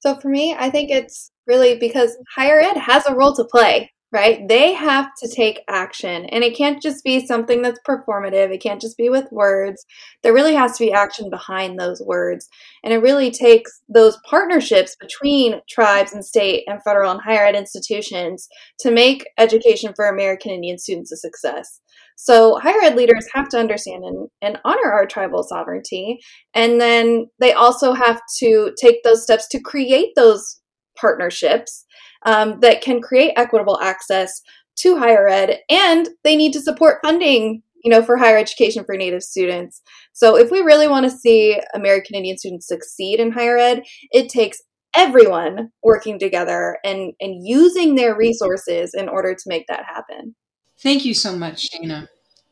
So, 0.00 0.16
for 0.16 0.30
me, 0.30 0.56
I 0.58 0.68
think 0.68 0.90
it's 0.90 1.30
really 1.46 1.78
because 1.78 2.16
higher 2.34 2.58
ed 2.58 2.76
has 2.76 3.06
a 3.06 3.14
role 3.14 3.36
to 3.36 3.44
play, 3.44 3.92
right? 4.14 4.46
They 4.46 4.72
have 4.74 5.08
to 5.18 5.28
take 5.28 5.64
action, 5.68 6.26
and 6.26 6.44
it 6.44 6.56
can't 6.56 6.80
just 6.80 7.02
be 7.02 7.26
something 7.26 7.62
that's 7.62 7.80
performative. 7.86 8.52
It 8.52 8.62
can't 8.62 8.80
just 8.80 8.96
be 8.96 9.08
with 9.08 9.26
words. 9.32 9.84
There 10.22 10.32
really 10.32 10.54
has 10.54 10.78
to 10.78 10.84
be 10.84 10.92
action 10.92 11.30
behind 11.30 11.80
those 11.80 12.00
words. 12.00 12.48
And 12.84 12.94
it 12.94 12.98
really 12.98 13.32
takes 13.32 13.82
those 13.88 14.16
partnerships 14.24 14.94
between 15.00 15.60
tribes 15.68 16.12
and 16.12 16.24
state 16.24 16.62
and 16.68 16.80
federal 16.84 17.10
and 17.10 17.20
higher 17.20 17.44
ed 17.44 17.56
institutions 17.56 18.46
to 18.78 18.92
make 18.92 19.26
education 19.36 19.92
for 19.96 20.06
American 20.06 20.52
Indian 20.52 20.78
students 20.78 21.10
a 21.10 21.16
success. 21.16 21.80
So 22.14 22.60
higher 22.60 22.82
ed 22.82 22.94
leaders 22.94 23.26
have 23.34 23.48
to 23.48 23.58
understand 23.58 24.04
and, 24.04 24.28
and 24.40 24.60
honor 24.64 24.92
our 24.92 25.06
tribal 25.06 25.42
sovereignty. 25.42 26.20
And 26.54 26.80
then 26.80 27.26
they 27.40 27.52
also 27.52 27.94
have 27.94 28.20
to 28.38 28.72
take 28.80 29.02
those 29.02 29.24
steps 29.24 29.48
to 29.48 29.60
create 29.60 30.10
those 30.14 30.60
partnerships 30.96 31.83
um, 32.24 32.60
that 32.60 32.80
can 32.80 33.00
create 33.00 33.32
equitable 33.36 33.80
access 33.80 34.40
to 34.76 34.98
higher 34.98 35.28
ed 35.28 35.60
and 35.70 36.08
they 36.24 36.36
need 36.36 36.52
to 36.52 36.60
support 36.60 36.98
funding 37.02 37.62
you 37.84 37.90
know 37.90 38.02
for 38.02 38.16
higher 38.16 38.38
education 38.38 38.84
for 38.84 38.96
native 38.96 39.22
students. 39.22 39.82
So 40.12 40.36
if 40.36 40.50
we 40.50 40.60
really 40.60 40.88
want 40.88 41.04
to 41.04 41.16
see 41.16 41.60
american 41.74 42.16
indian 42.16 42.38
students 42.38 42.66
succeed 42.66 43.20
in 43.20 43.32
higher 43.32 43.58
ed 43.58 43.82
it 44.10 44.28
takes 44.28 44.62
everyone 44.96 45.70
working 45.82 46.18
together 46.18 46.78
and 46.84 47.12
and 47.20 47.46
using 47.46 47.94
their 47.94 48.16
resources 48.16 48.94
in 48.94 49.08
order 49.08 49.34
to 49.34 49.42
make 49.46 49.66
that 49.68 49.84
happen. 49.84 50.34
Thank 50.80 51.04
you 51.04 51.14
so 51.14 51.36
much 51.36 51.68
shana 51.70 52.08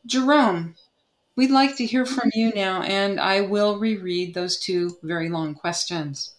jerome 0.06 0.74
we'd 1.36 1.50
like 1.50 1.76
to 1.76 1.86
hear 1.86 2.04
from 2.04 2.30
you 2.34 2.52
now 2.54 2.82
and 2.82 3.20
i 3.20 3.40
will 3.40 3.78
reread 3.78 4.34
those 4.34 4.58
two 4.58 4.96
very 5.02 5.28
long 5.28 5.54
questions 5.54 6.34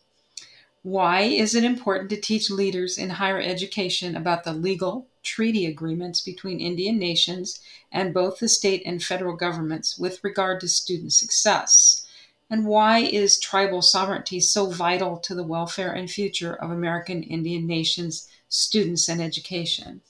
why 0.83 1.21
is 1.21 1.55
it 1.55 1.63
important 1.63 2.09
to 2.09 2.19
teach 2.19 2.51
leaders 2.51 2.97
in 2.97 3.09
higher 3.09 3.39
education 3.39 4.15
about 4.15 4.43
the 4.43 4.53
legal 4.53 5.07
treaty 5.23 5.65
agreements 5.65 6.19
between 6.19 6.59
Indian 6.59 6.99
nations 6.99 7.61
and 7.89 8.13
both 8.13 8.39
the 8.39 8.49
state 8.49 8.83
and 8.85 9.01
federal 9.01 9.35
governments 9.35 9.97
with 9.97 10.21
regard 10.23 10.59
to 10.59 10.67
student 10.67 11.13
success? 11.13 12.05
And 12.49 12.65
why 12.65 12.99
is 12.99 13.39
tribal 13.39 13.81
sovereignty 13.81 14.41
so 14.41 14.69
vital 14.69 15.17
to 15.19 15.33
the 15.33 15.43
welfare 15.43 15.93
and 15.93 16.11
future 16.11 16.53
of 16.53 16.69
American 16.69 17.23
Indian 17.23 17.65
nations, 17.65 18.27
students, 18.49 19.07
and 19.07 19.21
education? 19.21 20.01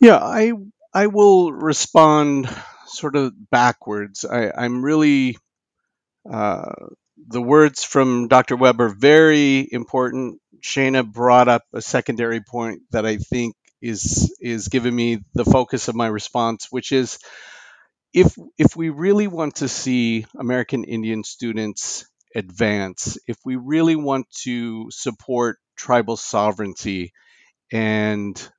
Yeah, 0.00 0.18
I 0.18 0.52
I 0.94 1.08
will 1.08 1.52
respond 1.52 2.48
sort 2.86 3.16
of 3.16 3.50
backwards. 3.50 4.24
I, 4.24 4.52
I'm 4.56 4.84
really 4.84 5.36
uh, 6.30 6.72
the 7.32 7.42
words 7.42 7.82
from 7.82 8.28
Dr. 8.28 8.56
Webb 8.56 8.80
are 8.80 8.88
very 8.88 9.66
important. 9.70 10.40
Shana 10.60 11.10
brought 11.10 11.48
up 11.48 11.64
a 11.72 11.82
secondary 11.82 12.40
point 12.40 12.82
that 12.92 13.04
I 13.06 13.16
think 13.16 13.56
is 13.80 14.32
is 14.40 14.68
giving 14.68 14.94
me 14.94 15.24
the 15.34 15.44
focus 15.44 15.88
of 15.88 15.96
my 15.96 16.06
response, 16.06 16.68
which 16.70 16.92
is 16.92 17.18
if 18.14 18.36
if 18.58 18.76
we 18.76 18.90
really 18.90 19.26
want 19.26 19.56
to 19.56 19.68
see 19.68 20.26
American 20.38 20.84
Indian 20.84 21.24
students 21.24 22.06
advance, 22.34 23.18
if 23.26 23.38
we 23.44 23.56
really 23.56 23.96
want 23.96 24.26
to 24.44 24.90
support 24.90 25.58
tribal 25.76 26.16
sovereignty 26.16 27.12
and 27.72 28.50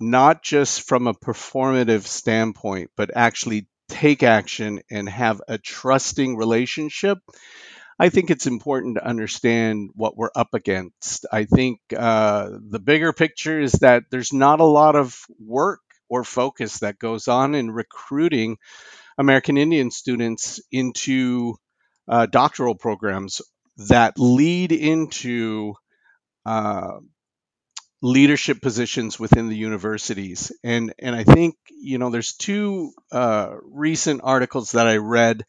not 0.00 0.42
just 0.42 0.88
from 0.88 1.06
a 1.06 1.14
performative 1.14 2.02
standpoint, 2.02 2.90
but 2.96 3.10
actually 3.14 3.68
take 3.88 4.22
action 4.22 4.80
and 4.90 5.08
have 5.08 5.42
a 5.46 5.58
trusting 5.58 6.36
relationship, 6.36 7.18
I 8.00 8.08
think 8.08 8.30
it's 8.30 8.46
important 8.46 8.94
to 8.94 9.06
understand 9.06 9.90
what 9.94 10.16
we're 10.16 10.30
up 10.34 10.54
against. 10.54 11.26
I 11.30 11.44
think 11.44 11.80
uh, 11.94 12.48
the 12.70 12.78
bigger 12.78 13.12
picture 13.12 13.60
is 13.60 13.72
that 13.72 14.04
there's 14.10 14.32
not 14.32 14.60
a 14.60 14.64
lot 14.64 14.96
of 14.96 15.14
work 15.38 15.82
or 16.08 16.24
focus 16.24 16.78
that 16.78 16.98
goes 16.98 17.28
on 17.28 17.54
in 17.54 17.70
recruiting 17.70 18.56
American 19.18 19.58
Indian 19.58 19.90
students 19.90 20.60
into 20.72 21.56
uh, 22.08 22.24
doctoral 22.24 22.74
programs 22.74 23.42
that 23.88 24.18
lead 24.18 24.72
into 24.72 25.74
uh, 26.46 27.00
leadership 28.00 28.62
positions 28.62 29.20
within 29.20 29.48
the 29.48 29.56
universities. 29.56 30.52
And 30.64 30.94
and 30.98 31.14
I 31.14 31.24
think 31.24 31.56
you 31.68 31.98
know 31.98 32.08
there's 32.08 32.32
two 32.32 32.92
uh, 33.12 33.56
recent 33.62 34.22
articles 34.24 34.72
that 34.72 34.86
I 34.86 34.96
read 34.96 35.44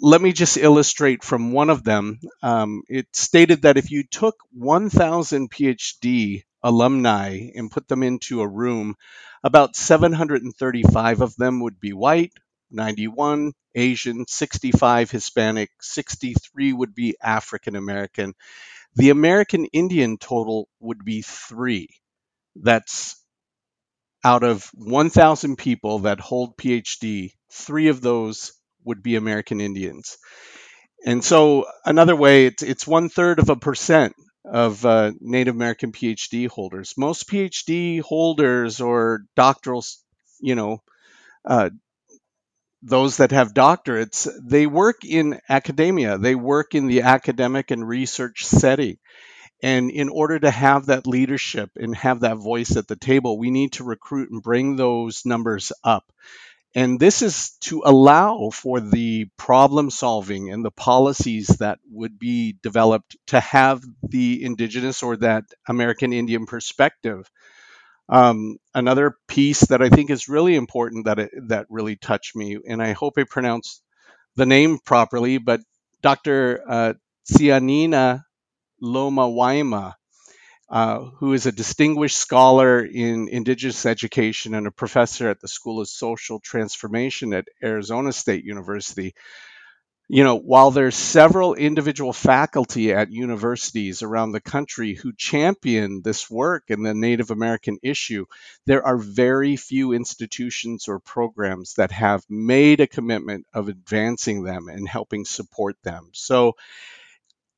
let 0.00 0.20
me 0.20 0.32
just 0.32 0.56
illustrate 0.56 1.24
from 1.24 1.52
one 1.52 1.70
of 1.70 1.84
them. 1.84 2.20
Um, 2.42 2.82
it 2.88 3.06
stated 3.14 3.62
that 3.62 3.78
if 3.78 3.90
you 3.90 4.04
took 4.04 4.36
1,000 4.52 5.50
PhD 5.50 6.42
alumni 6.62 7.48
and 7.54 7.70
put 7.70 7.88
them 7.88 8.02
into 8.02 8.42
a 8.42 8.48
room, 8.48 8.96
about 9.42 9.76
735 9.76 11.22
of 11.22 11.34
them 11.36 11.60
would 11.60 11.80
be 11.80 11.92
white, 11.94 12.32
91 12.70 13.52
Asian, 13.74 14.26
65 14.28 15.10
Hispanic, 15.10 15.70
63 15.80 16.72
would 16.74 16.94
be 16.94 17.16
African 17.22 17.74
American. 17.74 18.34
The 18.96 19.10
American 19.10 19.64
Indian 19.66 20.18
total 20.18 20.68
would 20.80 21.04
be 21.04 21.22
three. 21.22 21.88
That's 22.56 23.16
out 24.22 24.42
of 24.42 24.70
1,000 24.74 25.56
people 25.56 26.00
that 26.00 26.20
hold 26.20 26.58
PhD, 26.58 27.32
three 27.50 27.88
of 27.88 28.02
those 28.02 28.52
would 28.90 29.02
be 29.02 29.16
American 29.16 29.60
Indians. 29.60 30.18
And 31.06 31.24
so, 31.24 31.64
another 31.84 32.14
way, 32.14 32.46
it's, 32.46 32.62
it's 32.62 32.86
one 32.86 33.08
third 33.08 33.38
of 33.38 33.48
a 33.48 33.56
percent 33.56 34.14
of 34.44 34.84
uh, 34.84 35.12
Native 35.20 35.54
American 35.54 35.92
PhD 35.92 36.48
holders. 36.48 36.94
Most 36.98 37.28
PhD 37.28 38.00
holders 38.02 38.80
or 38.80 39.22
doctoral, 39.34 39.84
you 40.40 40.54
know, 40.54 40.82
uh, 41.44 41.70
those 42.82 43.18
that 43.18 43.32
have 43.32 43.54
doctorates, 43.54 44.28
they 44.42 44.66
work 44.66 45.04
in 45.04 45.40
academia, 45.48 46.18
they 46.18 46.34
work 46.34 46.74
in 46.74 46.86
the 46.86 47.02
academic 47.02 47.70
and 47.70 47.86
research 47.86 48.44
setting. 48.44 48.98
And 49.62 49.90
in 49.90 50.08
order 50.08 50.38
to 50.38 50.50
have 50.50 50.86
that 50.86 51.06
leadership 51.06 51.70
and 51.76 51.94
have 51.96 52.20
that 52.20 52.38
voice 52.38 52.76
at 52.76 52.88
the 52.88 52.96
table, 52.96 53.38
we 53.38 53.50
need 53.50 53.72
to 53.72 53.84
recruit 53.84 54.30
and 54.30 54.42
bring 54.42 54.76
those 54.76 55.26
numbers 55.26 55.72
up. 55.84 56.04
And 56.74 57.00
this 57.00 57.22
is 57.22 57.50
to 57.62 57.82
allow 57.84 58.50
for 58.50 58.80
the 58.80 59.26
problem 59.36 59.90
solving 59.90 60.50
and 60.50 60.64
the 60.64 60.70
policies 60.70 61.48
that 61.58 61.80
would 61.90 62.18
be 62.18 62.56
developed 62.62 63.16
to 63.28 63.40
have 63.40 63.82
the 64.02 64.44
indigenous 64.44 65.02
or 65.02 65.16
that 65.16 65.44
American 65.68 66.12
Indian 66.12 66.46
perspective. 66.46 67.28
Um, 68.08 68.58
another 68.74 69.16
piece 69.26 69.60
that 69.66 69.82
I 69.82 69.88
think 69.88 70.10
is 70.10 70.28
really 70.28 70.54
important 70.54 71.06
that 71.06 71.18
it, 71.18 71.30
that 71.48 71.66
really 71.70 71.96
touched 71.96 72.36
me, 72.36 72.58
and 72.68 72.82
I 72.82 72.92
hope 72.92 73.14
I 73.18 73.24
pronounced 73.24 73.82
the 74.36 74.46
name 74.46 74.78
properly, 74.78 75.38
but 75.38 75.60
Dr. 76.02 76.62
Uh, 76.68 76.94
Tsianina 77.30 78.22
Lomawaima 78.82 79.94
uh, 80.70 81.00
who 81.00 81.32
is 81.32 81.46
a 81.46 81.52
distinguished 81.52 82.16
scholar 82.16 82.84
in 82.84 83.28
Indigenous 83.28 83.84
education 83.86 84.54
and 84.54 84.68
a 84.68 84.70
professor 84.70 85.28
at 85.28 85.40
the 85.40 85.48
School 85.48 85.80
of 85.80 85.88
Social 85.88 86.38
Transformation 86.38 87.34
at 87.34 87.48
Arizona 87.62 88.12
State 88.12 88.44
University. 88.44 89.14
You 90.12 90.24
know, 90.24 90.36
while 90.36 90.70
there's 90.70 90.96
several 90.96 91.54
individual 91.54 92.12
faculty 92.12 92.92
at 92.92 93.12
universities 93.12 94.02
around 94.02 94.32
the 94.32 94.40
country 94.40 94.94
who 94.94 95.12
champion 95.12 96.02
this 96.02 96.30
work 96.30 96.70
and 96.70 96.84
the 96.84 96.94
Native 96.94 97.30
American 97.30 97.78
issue, 97.82 98.26
there 98.66 98.84
are 98.84 98.96
very 98.96 99.56
few 99.56 99.92
institutions 99.92 100.88
or 100.88 100.98
programs 100.98 101.74
that 101.74 101.92
have 101.92 102.24
made 102.28 102.80
a 102.80 102.88
commitment 102.88 103.46
of 103.52 103.68
advancing 103.68 104.42
them 104.42 104.68
and 104.68 104.88
helping 104.88 105.24
support 105.24 105.76
them. 105.82 106.10
So 106.12 106.56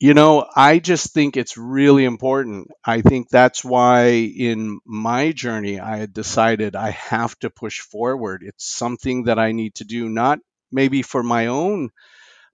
you 0.03 0.15
know, 0.15 0.45
I 0.57 0.81
just 0.81 1.15
think 1.15 1.37
it's 1.37 1.57
really 1.57 2.05
important. 2.05 2.67
I 2.85 3.03
think 3.03 3.29
that's 3.29 3.65
why 3.65 4.07
in 4.07 4.81
my 4.85 5.31
journey, 5.31 5.79
I 5.79 5.99
had 5.99 6.13
decided 6.13 6.75
I 6.75 6.91
have 6.91 7.39
to 7.39 7.51
push 7.51 7.79
forward. 7.79 8.43
It's 8.45 8.69
something 8.69 9.27
that 9.27 9.39
I 9.39 9.53
need 9.53 9.77
to 9.77 9.85
do, 9.85 10.09
not 10.09 10.41
maybe 10.73 11.03
for 11.03 11.23
my 11.23 11.47
own 11.47 11.91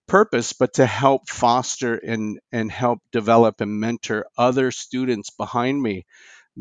purpose, 0.06 0.52
but 0.52 0.74
to 0.74 0.84
help 0.84 1.30
foster 1.30 1.94
and, 1.94 2.38
and 2.52 2.70
help 2.70 2.98
develop 3.12 3.62
and 3.62 3.80
mentor 3.80 4.26
other 4.36 4.70
students 4.70 5.30
behind 5.30 5.82
me 5.82 6.04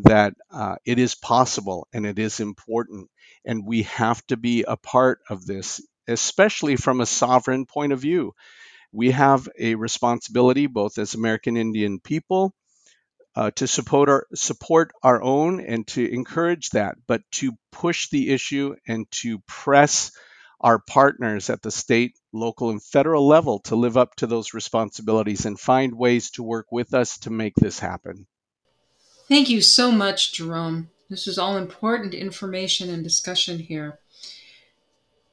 that 0.06 0.36
uh, 0.54 0.78
it 0.86 1.00
is 1.00 1.16
possible 1.16 1.90
and 1.92 2.06
it 2.06 2.18
is 2.18 2.40
important. 2.40 3.10
And 3.44 3.68
we 3.68 3.84
have 3.84 4.26
to 4.28 4.38
be 4.38 4.64
a 4.66 4.78
part 4.78 5.20
of 5.30 5.46
this, 5.46 5.82
especially 6.08 6.78
from 6.78 7.02
a 7.02 7.06
sovereign 7.06 7.66
point 7.66 7.92
of 7.92 8.00
view 8.00 8.34
we 8.92 9.12
have 9.12 9.48
a 9.60 9.76
responsibility, 9.76 10.68
both 10.68 10.98
as 10.98 11.14
American 11.14 11.58
Indian 11.58 12.00
people, 12.00 12.54
uh, 13.36 13.52
to 13.52 13.68
support 13.68 14.10
our 14.10 14.26
support 14.34 14.92
our 15.04 15.22
own 15.22 15.60
and 15.60 15.86
to 15.88 16.12
encourage 16.12 16.72
that, 16.72 16.96
but 17.08 17.22
to 17.32 17.52
push 17.72 18.10
the 18.10 18.32
issue 18.32 18.76
and 18.88 19.06
to 19.12 19.40
press 19.48 20.12
our 20.60 20.80
partners 20.80 21.50
at 21.50 21.62
the 21.62 21.70
state, 21.70 22.18
local, 22.34 22.72
and 22.72 22.82
federal 22.82 23.28
level 23.28 23.60
to 23.60 23.76
live 23.76 23.96
up 23.96 24.16
to 24.16 24.28
those 24.28 24.56
responsibilities 24.56 25.46
and 25.46 25.60
find 25.60 25.94
ways 25.94 26.32
to 26.32 26.42
work 26.42 26.66
with 26.72 26.94
us 26.94 27.20
to 27.20 27.30
make 27.30 27.54
this 27.56 27.78
happen. 27.78 28.26
Thank 29.28 29.50
you 29.50 29.62
so 29.62 29.92
much, 29.92 30.34
Jerome. 30.34 30.90
This 31.10 31.28
is 31.28 31.38
all 31.38 31.58
important 31.58 32.14
information 32.14 32.90
and 32.90 33.04
discussion 33.04 33.60
here. 33.60 34.00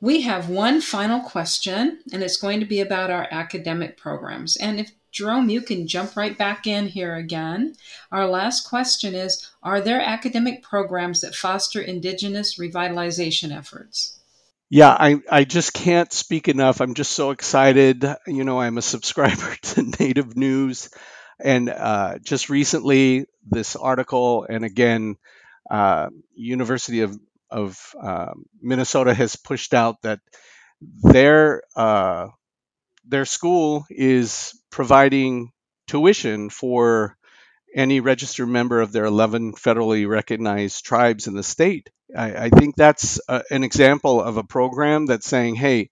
We 0.05 0.21
have 0.21 0.51
one 0.51 0.83
final 0.83 1.21
question, 1.21 2.01
and 2.13 2.23
it's 2.23 2.37
going 2.37 2.61
to 2.61 2.67
be 2.67 2.83
about 2.83 3.11
our 3.11 3.27
academic 3.31 3.97
programs. 3.97 4.55
And 4.55 4.79
if 4.79 4.93
Jerome, 5.11 5.49
you 5.49 5.63
can 5.63 5.87
jump 5.87 6.15
right 6.15 6.37
back 6.37 6.67
in 6.67 6.89
here 6.89 7.15
again. 7.15 7.75
Our 8.13 8.27
last 8.27 8.69
question 8.69 9.15
is 9.15 9.51
Are 9.63 9.81
there 9.81 10.03
academic 10.03 10.63
programs 10.63 11.23
that 11.23 11.35
foster 11.35 11.81
Indigenous 11.81 12.59
revitalization 12.59 13.51
efforts? 13.51 14.19
Yeah, 14.69 14.91
I, 14.91 15.23
I 15.31 15.45
just 15.45 15.73
can't 15.73 16.13
speak 16.13 16.49
enough. 16.49 16.83
I'm 16.83 16.93
just 16.93 17.13
so 17.13 17.31
excited. 17.31 18.05
You 18.27 18.45
know, 18.45 18.61
I'm 18.61 18.77
a 18.77 18.83
subscriber 18.83 19.57
to 19.63 19.91
Native 19.99 20.37
News. 20.37 20.91
And 21.43 21.71
uh, 21.71 22.19
just 22.19 22.51
recently, 22.51 23.25
this 23.51 23.75
article, 23.75 24.45
and 24.47 24.67
again, 24.67 25.17
uh, 25.71 26.11
University 26.35 27.01
of 27.01 27.19
of 27.55 27.79
uh, 28.03 28.35
Minnesota 28.63 29.15
has 29.15 29.37
pushed 29.37 29.75
out 29.75 30.03
that 30.03 30.21
their 30.83 31.63
uh, 31.77 32.29
their 33.07 33.25
school 33.25 33.87
is 33.91 34.59
providing 34.71 35.51
tuition 35.87 36.51
for 36.51 37.17
any 37.75 38.01
registered 38.01 38.49
member 38.49 38.81
of 38.81 38.93
their 38.93 39.07
11 39.07 39.55
federally 39.55 40.09
recognized 40.09 40.85
tribes 40.85 41.27
in 41.27 41.35
the 41.35 41.43
state. 41.43 41.91
I, 42.17 42.47
I 42.47 42.51
think 42.51 42.77
that's 42.77 43.21
a, 43.29 43.43
an 43.51 43.65
example 43.65 44.23
of 44.23 44.37
a 44.39 44.45
program 44.45 45.07
that's 45.07 45.27
saying, 45.27 45.57
"Hey, 45.57 45.91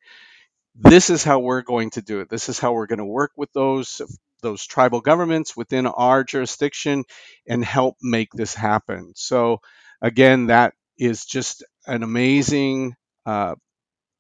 this 0.74 1.10
is 1.10 1.24
how 1.24 1.40
we're 1.40 1.62
going 1.62 1.90
to 1.90 2.02
do 2.02 2.20
it. 2.20 2.28
This 2.30 2.48
is 2.48 2.58
how 2.58 2.72
we're 2.72 2.86
going 2.86 2.98
to 2.98 3.04
work 3.04 3.32
with 3.36 3.52
those 3.52 4.00
those 4.42 4.66
tribal 4.66 5.00
governments 5.00 5.56
within 5.56 5.86
our 5.86 6.24
jurisdiction 6.24 7.04
and 7.46 7.64
help 7.64 7.96
make 8.02 8.32
this 8.32 8.54
happen." 8.54 9.12
So 9.16 9.60
again, 10.00 10.46
that 10.46 10.74
is 11.02 11.24
just 11.24 11.64
an 11.84 12.04
amazing, 12.04 12.94
uh, 13.26 13.56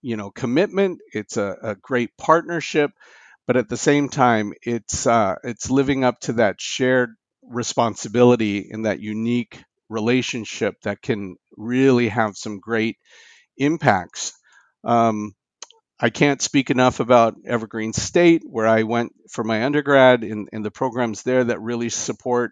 you 0.02 0.16
know, 0.16 0.32
commitment. 0.32 0.98
It's 1.12 1.36
a, 1.36 1.56
a, 1.62 1.74
great 1.76 2.10
partnership, 2.18 2.90
but 3.46 3.56
at 3.56 3.68
the 3.68 3.76
same 3.76 4.08
time, 4.08 4.52
it's 4.62 5.06
uh, 5.06 5.36
it's 5.44 5.70
living 5.70 6.02
up 6.02 6.18
to 6.22 6.32
that 6.34 6.60
shared 6.60 7.10
responsibility 7.42 8.66
in 8.68 8.82
that 8.82 8.98
unique 8.98 9.62
relationship 9.88 10.74
that 10.82 11.02
can 11.02 11.36
really 11.56 12.08
have 12.08 12.36
some 12.36 12.58
great 12.58 12.96
impacts. 13.56 14.32
Um, 14.82 15.34
I 16.00 16.10
can't 16.10 16.42
speak 16.42 16.70
enough 16.70 16.98
about 16.98 17.36
Evergreen 17.46 17.92
State, 17.92 18.42
where 18.44 18.66
I 18.66 18.82
went 18.82 19.12
for 19.30 19.44
my 19.44 19.64
undergrad, 19.64 20.24
in, 20.24 20.48
in 20.52 20.62
the 20.62 20.72
programs 20.72 21.22
there 21.22 21.44
that 21.44 21.60
really 21.60 21.90
support 21.90 22.50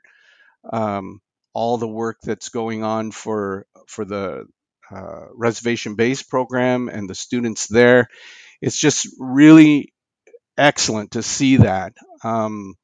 um, 0.72 1.20
all 1.52 1.78
the 1.78 1.88
work 1.88 2.18
that's 2.22 2.50
going 2.50 2.84
on 2.84 3.10
for 3.10 3.66
for 3.90 4.04
the 4.04 4.46
uh, 4.90 5.26
reservation 5.34 5.94
based 5.94 6.28
program 6.28 6.88
and 6.88 7.08
the 7.08 7.14
students 7.14 7.66
there. 7.66 8.08
It's 8.60 8.78
just 8.78 9.08
really 9.18 9.92
excellent 10.56 11.12
to 11.12 11.22
see 11.22 11.58
that. 11.58 11.94
Um, 12.22 12.74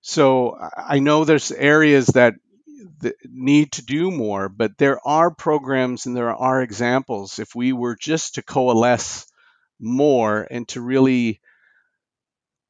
so 0.00 0.56
I 0.76 0.98
know 0.98 1.24
there's 1.24 1.50
areas 1.50 2.06
that, 2.08 2.34
that 3.00 3.14
need 3.24 3.72
to 3.72 3.84
do 3.84 4.10
more, 4.10 4.48
but 4.48 4.76
there 4.78 5.00
are 5.06 5.34
programs 5.34 6.06
and 6.06 6.16
there 6.16 6.34
are 6.34 6.62
examples. 6.62 7.38
If 7.38 7.54
we 7.54 7.72
were 7.72 7.96
just 8.00 8.34
to 8.34 8.42
coalesce 8.42 9.26
more 9.80 10.46
and 10.50 10.68
to 10.68 10.80
really 10.80 11.40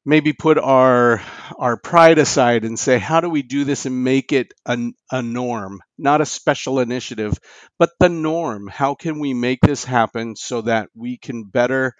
maybe 0.05 0.33
put 0.33 0.59
our 0.59 1.23
our 1.59 1.77
pride 1.77 2.19
aside 2.19 2.65
and 2.65 2.79
say 2.79 2.99
how 2.99 3.21
do 3.21 3.29
we 3.29 3.43
do 3.43 3.65
this 3.65 3.87
and 3.87 4.05
make 4.05 4.33
it 4.33 4.53
a, 4.67 4.79
a 5.11 5.23
norm? 5.23 5.81
Not 5.99 6.21
a 6.21 6.27
special 6.27 6.81
initiative 6.81 7.39
but 7.79 7.91
the 8.01 8.09
norm. 8.09 8.69
How 8.69 8.95
can 8.95 9.19
we 9.21 9.35
make 9.35 9.61
this 9.61 9.85
happen 9.85 10.37
so 10.37 10.63
that 10.63 10.91
we 10.95 11.17
can 11.17 11.45
better 11.45 11.95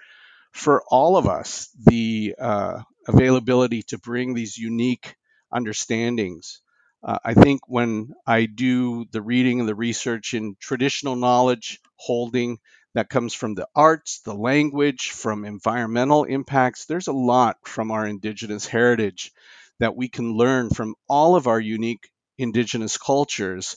for 0.53 0.83
all 0.89 1.17
of 1.17 1.27
us 1.27 1.69
the 1.87 2.35
uh, 2.39 2.83
availability 3.09 3.83
to 3.85 3.99
bring 3.99 4.35
these 4.35 4.59
unique 4.59 5.17
understandings? 5.53 6.61
Uh, 7.03 7.19
i 7.25 7.35
think 7.35 7.61
when 7.69 8.15
i 8.27 8.47
do 8.47 9.05
the 9.13 9.21
reading 9.21 9.61
and 9.61 9.69
the 9.69 9.75
research 9.75 10.33
in 10.33 10.57
traditional 10.59 11.17
knowledge 11.17 11.79
holding 11.97 12.59
that 12.95 13.11
comes 13.11 13.35
from 13.35 13.55
the 13.55 13.69
arts, 13.75 14.21
the 14.25 14.35
language, 14.35 15.11
from 15.11 15.45
environmental 15.45 16.25
impacts. 16.25 16.87
There's 16.87 17.09
a 17.09 17.13
lot 17.13 17.59
from 17.65 17.91
our 17.91 18.07
Indigenous 18.07 18.67
heritage 18.67 19.33
that 19.81 19.97
we 19.97 20.09
can 20.09 20.33
learn 20.33 20.71
from 20.71 20.95
all 21.09 21.37
of 21.37 21.47
our 21.47 21.61
unique 21.61 22.09
Indigenous 22.39 22.97
cultures 22.99 23.77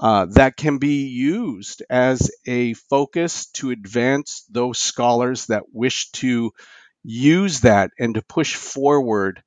uh, 0.00 0.26
that 0.32 0.56
can 0.56 0.78
be 0.78 1.06
used 1.06 1.82
as 1.88 2.30
a 2.46 2.74
focus 2.74 3.46
to 3.52 3.70
advance 3.70 4.44
those 4.50 4.78
scholars 4.78 5.46
that 5.46 5.62
wish 5.72 6.10
to 6.12 6.52
use 7.04 7.60
that 7.60 7.90
and 7.98 8.14
to 8.14 8.22
push 8.22 8.54
forward 8.56 9.42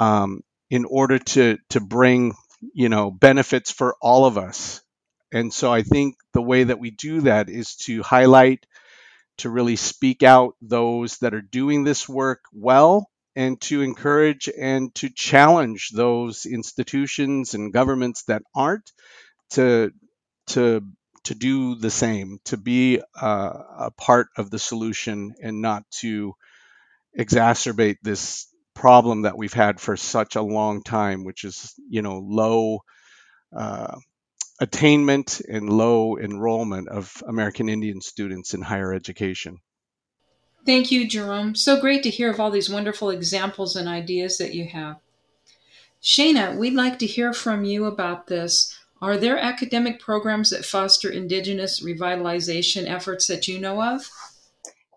um, 0.00 0.42
in 0.70 0.84
order 0.86 1.18
to 1.18 1.58
to 1.70 1.80
bring 1.80 2.34
you 2.74 2.88
know 2.88 3.10
benefits 3.10 3.70
for 3.70 3.96
all 4.02 4.26
of 4.26 4.38
us 4.38 4.82
and 5.32 5.52
so 5.52 5.72
I 5.72 5.82
think 5.82 6.16
the 6.32 6.42
way 6.42 6.64
that 6.64 6.78
we 6.78 6.90
do 6.90 7.22
that 7.22 7.48
is 7.48 7.76
to 7.86 8.02
highlight, 8.02 8.66
to 9.38 9.50
really 9.50 9.76
speak 9.76 10.22
out 10.22 10.54
those 10.62 11.18
that 11.18 11.34
are 11.34 11.42
doing 11.42 11.84
this 11.84 12.08
work 12.08 12.40
well, 12.52 13.10
and 13.36 13.60
to 13.62 13.82
encourage 13.82 14.48
and 14.56 14.94
to 14.96 15.08
challenge 15.10 15.90
those 15.92 16.46
institutions 16.46 17.54
and 17.54 17.72
governments 17.72 18.24
that 18.24 18.42
aren't 18.54 18.92
to 19.50 19.92
to 20.48 20.82
to 21.24 21.34
do 21.34 21.74
the 21.76 21.90
same, 21.90 22.38
to 22.44 22.56
be 22.58 23.00
a 23.20 23.90
part 23.96 24.28
of 24.36 24.50
the 24.50 24.58
solution 24.58 25.34
and 25.42 25.62
not 25.62 25.84
to 25.90 26.34
exacerbate 27.18 27.96
this 28.02 28.46
problem 28.74 29.22
that 29.22 29.38
we've 29.38 29.54
had 29.54 29.80
for 29.80 29.96
such 29.96 30.36
a 30.36 30.42
long 30.42 30.82
time, 30.82 31.24
which 31.24 31.44
is 31.44 31.74
you 31.88 32.02
know 32.02 32.18
low 32.18 32.80
uh, 33.56 33.96
attainment 34.60 35.40
and 35.48 35.68
low 35.68 36.16
enrollment 36.16 36.88
of 36.88 37.22
American 37.26 37.68
Indian 37.68 38.00
students 38.00 38.54
in 38.54 38.62
higher 38.62 38.92
education. 38.92 39.58
Thank 40.64 40.90
you, 40.90 41.06
Jerome. 41.06 41.54
So 41.54 41.80
great 41.80 42.02
to 42.04 42.10
hear 42.10 42.30
of 42.30 42.40
all 42.40 42.50
these 42.50 42.70
wonderful 42.70 43.10
examples 43.10 43.76
and 43.76 43.88
ideas 43.88 44.38
that 44.38 44.54
you 44.54 44.66
have. 44.66 44.96
Shana, 46.02 46.56
we'd 46.56 46.74
like 46.74 46.98
to 47.00 47.06
hear 47.06 47.32
from 47.32 47.64
you 47.64 47.86
about 47.86 48.26
this. 48.26 48.76
Are 49.02 49.18
there 49.18 49.38
academic 49.38 50.00
programs 50.00 50.50
that 50.50 50.64
foster 50.64 51.10
Indigenous 51.10 51.82
revitalization 51.82 52.88
efforts 52.88 53.26
that 53.26 53.48
you 53.48 53.58
know 53.58 53.82
of? 53.82 54.08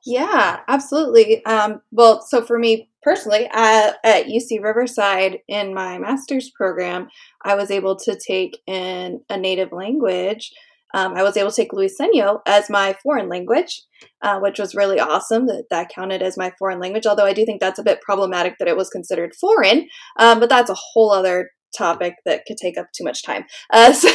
Yeah, 0.06 0.62
absolutely. 0.70 1.46
Um, 1.46 1.82
well, 1.92 2.22
so 2.22 2.42
for 2.42 2.58
me 2.58 2.90
personally, 3.08 3.48
at, 3.54 3.96
at, 4.04 4.26
UC 4.26 4.62
Riverside 4.62 5.40
in 5.48 5.74
my 5.74 5.98
master's 5.98 6.50
program, 6.50 7.08
I 7.42 7.56
was 7.56 7.72
able 7.72 7.96
to 8.00 8.20
take 8.20 8.58
in 8.68 9.22
a 9.30 9.38
native 9.38 9.72
language. 9.72 10.52
Um, 10.94 11.14
I 11.16 11.24
was 11.24 11.38
able 11.38 11.50
to 11.50 11.56
take 11.56 11.72
Luiseno 11.72 12.42
as 12.46 12.70
my 12.70 12.98
foreign 13.02 13.30
language, 13.30 13.82
uh, 14.22 14.40
which 14.40 14.60
was 14.60 14.76
really 14.76 15.00
awesome 15.00 15.48
that 15.48 15.68
that 15.70 15.88
counted 15.88 16.22
as 16.22 16.38
my 16.38 16.52
foreign 16.60 16.82
language. 16.82 17.06
Although 17.06 17.26
I 17.26 17.32
do 17.32 17.46
think 17.46 17.62
that's 17.62 17.80
a 17.80 17.84
bit 17.84 18.02
problematic 18.02 18.56
that 18.60 18.68
it 18.68 18.76
was 18.76 18.90
considered 18.90 19.34
foreign, 19.40 19.88
um, 20.20 20.42
but 20.42 20.50
that's 20.50 20.70
a 20.70 20.78
whole 20.78 21.12
other 21.12 21.52
topic 21.78 22.16
that 22.26 22.44
could 22.46 22.58
take 22.58 22.78
up 22.78 22.88
too 22.92 23.06
much 23.06 23.24
time. 23.24 23.46
Uh, 23.72 23.94
so, 23.94 24.10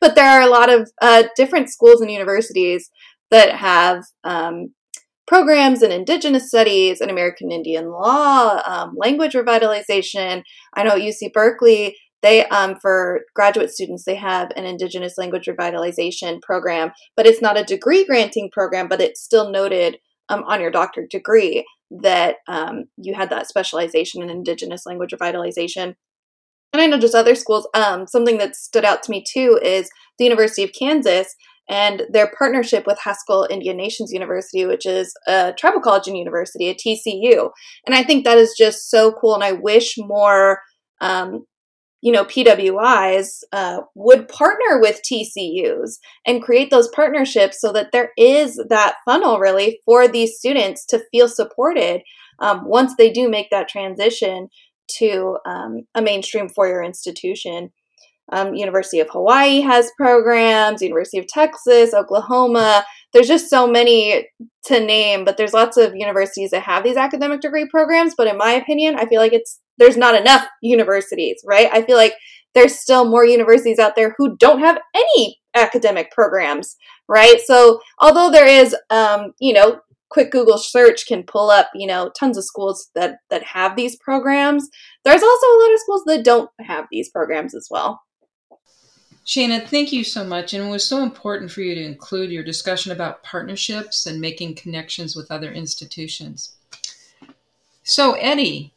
but 0.00 0.14
there 0.14 0.28
are 0.28 0.42
a 0.42 0.50
lot 0.50 0.70
of 0.70 0.90
uh, 1.00 1.22
different 1.36 1.70
schools 1.70 2.02
and 2.02 2.10
universities 2.10 2.90
that 3.30 3.54
have 3.56 4.04
um, 4.24 4.74
programs 5.26 5.82
in 5.82 5.90
Indigenous 5.90 6.48
studies 6.48 7.00
and 7.00 7.10
American 7.10 7.50
Indian 7.50 7.90
law, 7.90 8.60
um, 8.66 8.94
language 8.96 9.32
revitalization. 9.32 10.42
I 10.74 10.82
know 10.82 10.90
at 10.90 11.00
UC 11.00 11.32
Berkeley, 11.32 11.96
they 12.22 12.46
um, 12.46 12.76
for 12.80 13.20
graduate 13.34 13.70
students 13.70 14.04
they 14.04 14.14
have 14.14 14.50
an 14.56 14.64
Indigenous 14.64 15.18
language 15.18 15.46
revitalization 15.46 16.40
program, 16.42 16.92
but 17.16 17.26
it's 17.26 17.42
not 17.42 17.58
a 17.58 17.64
degree 17.64 18.04
granting 18.04 18.50
program, 18.50 18.88
but 18.88 19.00
it's 19.00 19.22
still 19.22 19.50
noted 19.50 19.98
um, 20.28 20.42
on 20.44 20.60
your 20.60 20.70
doctorate 20.70 21.10
degree 21.10 21.66
that 21.90 22.36
um, 22.48 22.84
you 22.96 23.14
had 23.14 23.30
that 23.30 23.46
specialization 23.46 24.22
in 24.22 24.30
Indigenous 24.30 24.86
language 24.86 25.12
revitalization. 25.12 25.94
And 26.72 26.82
I 26.82 26.86
know 26.86 26.98
just 26.98 27.14
other 27.14 27.34
schools. 27.34 27.68
Um, 27.74 28.06
something 28.06 28.38
that 28.38 28.56
stood 28.56 28.84
out 28.84 29.02
to 29.04 29.10
me 29.10 29.22
too 29.22 29.60
is 29.62 29.90
the 30.18 30.24
University 30.24 30.64
of 30.64 30.72
Kansas 30.72 31.34
and 31.68 32.02
their 32.10 32.30
partnership 32.36 32.86
with 32.86 32.98
Haskell 32.98 33.46
Indian 33.50 33.76
Nations 33.76 34.12
University, 34.12 34.66
which 34.66 34.86
is 34.86 35.14
a 35.26 35.54
tribal 35.56 35.80
college 35.80 36.06
and 36.06 36.16
university, 36.16 36.68
a 36.68 36.74
TCU. 36.74 37.50
And 37.86 37.94
I 37.94 38.02
think 38.02 38.24
that 38.24 38.38
is 38.38 38.54
just 38.56 38.90
so 38.90 39.12
cool. 39.12 39.34
And 39.34 39.44
I 39.44 39.52
wish 39.52 39.94
more, 39.96 40.60
um, 41.00 41.46
you 42.02 42.12
know, 42.12 42.24
PWIs 42.24 43.44
uh, 43.52 43.80
would 43.94 44.28
partner 44.28 44.78
with 44.78 45.00
TCUs 45.10 45.98
and 46.26 46.42
create 46.42 46.70
those 46.70 46.88
partnerships 46.88 47.60
so 47.60 47.72
that 47.72 47.92
there 47.92 48.10
is 48.18 48.62
that 48.68 48.96
funnel 49.06 49.38
really 49.38 49.80
for 49.86 50.06
these 50.06 50.36
students 50.36 50.84
to 50.86 51.02
feel 51.10 51.28
supported 51.28 52.02
um, 52.40 52.66
once 52.66 52.94
they 52.96 53.10
do 53.10 53.30
make 53.30 53.48
that 53.50 53.68
transition 53.68 54.48
to 54.98 55.38
um, 55.46 55.86
a 55.94 56.02
mainstream 56.02 56.48
four-year 56.48 56.82
institution. 56.82 57.70
Um, 58.32 58.54
University 58.54 59.00
of 59.00 59.10
Hawaii 59.10 59.60
has 59.60 59.92
programs, 59.96 60.80
University 60.80 61.18
of 61.18 61.26
Texas, 61.26 61.92
Oklahoma. 61.92 62.84
There's 63.12 63.28
just 63.28 63.50
so 63.50 63.66
many 63.66 64.26
to 64.66 64.80
name, 64.80 65.24
but 65.24 65.36
there's 65.36 65.52
lots 65.52 65.76
of 65.76 65.94
universities 65.94 66.50
that 66.50 66.62
have 66.62 66.84
these 66.84 66.96
academic 66.96 67.40
degree 67.40 67.68
programs. 67.70 68.14
But 68.16 68.26
in 68.26 68.38
my 68.38 68.52
opinion, 68.52 68.96
I 68.96 69.06
feel 69.06 69.20
like 69.20 69.32
it's 69.32 69.60
there's 69.78 69.96
not 69.96 70.14
enough 70.14 70.46
universities, 70.62 71.42
right? 71.46 71.68
I 71.72 71.82
feel 71.82 71.96
like 71.96 72.14
there's 72.54 72.78
still 72.78 73.04
more 73.04 73.26
universities 73.26 73.78
out 73.78 73.96
there 73.96 74.14
who 74.16 74.36
don't 74.36 74.60
have 74.60 74.78
any 74.94 75.38
academic 75.54 76.10
programs, 76.12 76.76
right? 77.08 77.40
So 77.44 77.80
although 78.00 78.30
there 78.30 78.46
is, 78.46 78.74
um, 78.90 79.32
you 79.40 79.52
know, 79.52 79.80
quick 80.10 80.30
Google 80.30 80.58
search 80.58 81.06
can 81.06 81.24
pull 81.24 81.50
up, 81.50 81.68
you 81.74 81.86
know, 81.86 82.10
tons 82.18 82.38
of 82.38 82.44
schools 82.44 82.88
that 82.94 83.16
that 83.30 83.42
have 83.42 83.74
these 83.76 83.96
programs. 83.96 84.68
There's 85.04 85.22
also 85.22 85.46
a 85.46 85.60
lot 85.60 85.72
of 85.74 85.80
schools 85.80 86.04
that 86.06 86.24
don't 86.24 86.50
have 86.60 86.86
these 86.90 87.10
programs 87.10 87.54
as 87.54 87.66
well. 87.70 88.00
Shana, 89.26 89.66
thank 89.66 89.92
you 89.92 90.04
so 90.04 90.22
much. 90.22 90.52
And 90.52 90.66
it 90.66 90.70
was 90.70 90.86
so 90.86 91.02
important 91.02 91.50
for 91.50 91.62
you 91.62 91.74
to 91.74 91.82
include 91.84 92.30
your 92.30 92.44
discussion 92.44 92.92
about 92.92 93.22
partnerships 93.22 94.04
and 94.06 94.20
making 94.20 94.54
connections 94.54 95.16
with 95.16 95.30
other 95.30 95.50
institutions. 95.50 96.54
So, 97.82 98.12
Eddie, 98.12 98.72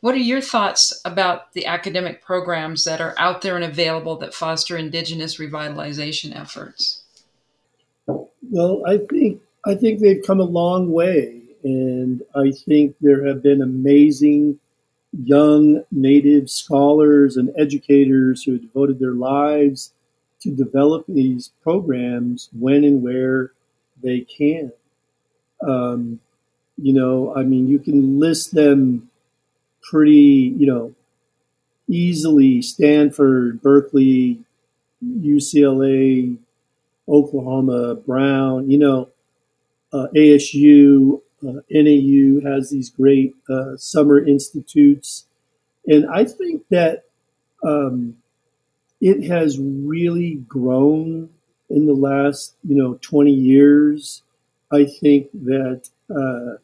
what 0.00 0.14
are 0.14 0.18
your 0.18 0.40
thoughts 0.40 0.98
about 1.04 1.52
the 1.52 1.66
academic 1.66 2.22
programs 2.22 2.84
that 2.84 3.00
are 3.02 3.14
out 3.18 3.42
there 3.42 3.56
and 3.56 3.64
available 3.64 4.16
that 4.16 4.32
foster 4.32 4.76
Indigenous 4.78 5.36
revitalization 5.36 6.34
efforts? 6.34 7.02
Well, 8.06 8.82
I 8.86 8.98
think 9.10 9.42
I 9.66 9.74
think 9.74 10.00
they've 10.00 10.22
come 10.26 10.40
a 10.40 10.44
long 10.44 10.90
way, 10.90 11.42
and 11.62 12.22
I 12.34 12.50
think 12.50 12.96
there 13.02 13.26
have 13.26 13.42
been 13.42 13.60
amazing 13.60 14.58
young 15.12 15.84
Native 15.90 16.50
scholars 16.50 17.36
and 17.36 17.50
educators 17.58 18.44
who 18.44 18.58
devoted 18.58 18.98
their 18.98 19.12
lives 19.12 19.92
to 20.40 20.50
develop 20.50 21.04
these 21.08 21.50
programs 21.62 22.48
when 22.58 22.84
and 22.84 23.02
where 23.02 23.52
they 24.02 24.20
can. 24.20 24.72
Um, 25.60 26.20
you 26.78 26.94
know, 26.94 27.34
I 27.36 27.42
mean, 27.42 27.68
you 27.68 27.78
can 27.78 28.18
list 28.18 28.54
them 28.54 29.10
pretty, 29.82 30.54
you 30.56 30.66
know, 30.66 30.94
easily 31.88 32.62
Stanford, 32.62 33.60
Berkeley, 33.60 34.40
UCLA, 35.04 36.36
Oklahoma, 37.08 37.96
Brown, 37.96 38.70
you 38.70 38.78
know, 38.78 39.08
uh, 39.92 40.06
ASU, 40.14 41.20
uh, 41.46 41.60
NAU 41.70 42.40
has 42.44 42.70
these 42.70 42.90
great 42.90 43.34
uh, 43.48 43.76
summer 43.76 44.24
institutes. 44.24 45.26
And 45.86 46.08
I 46.08 46.24
think 46.24 46.64
that 46.70 47.04
um, 47.62 48.16
it 49.00 49.28
has 49.28 49.58
really 49.58 50.36
grown 50.46 51.30
in 51.68 51.86
the 51.86 51.94
last, 51.94 52.54
you 52.66 52.74
know, 52.74 52.98
20 53.00 53.32
years. 53.32 54.22
I 54.72 54.84
think 54.84 55.30
that, 55.32 55.88
uh, 56.10 56.58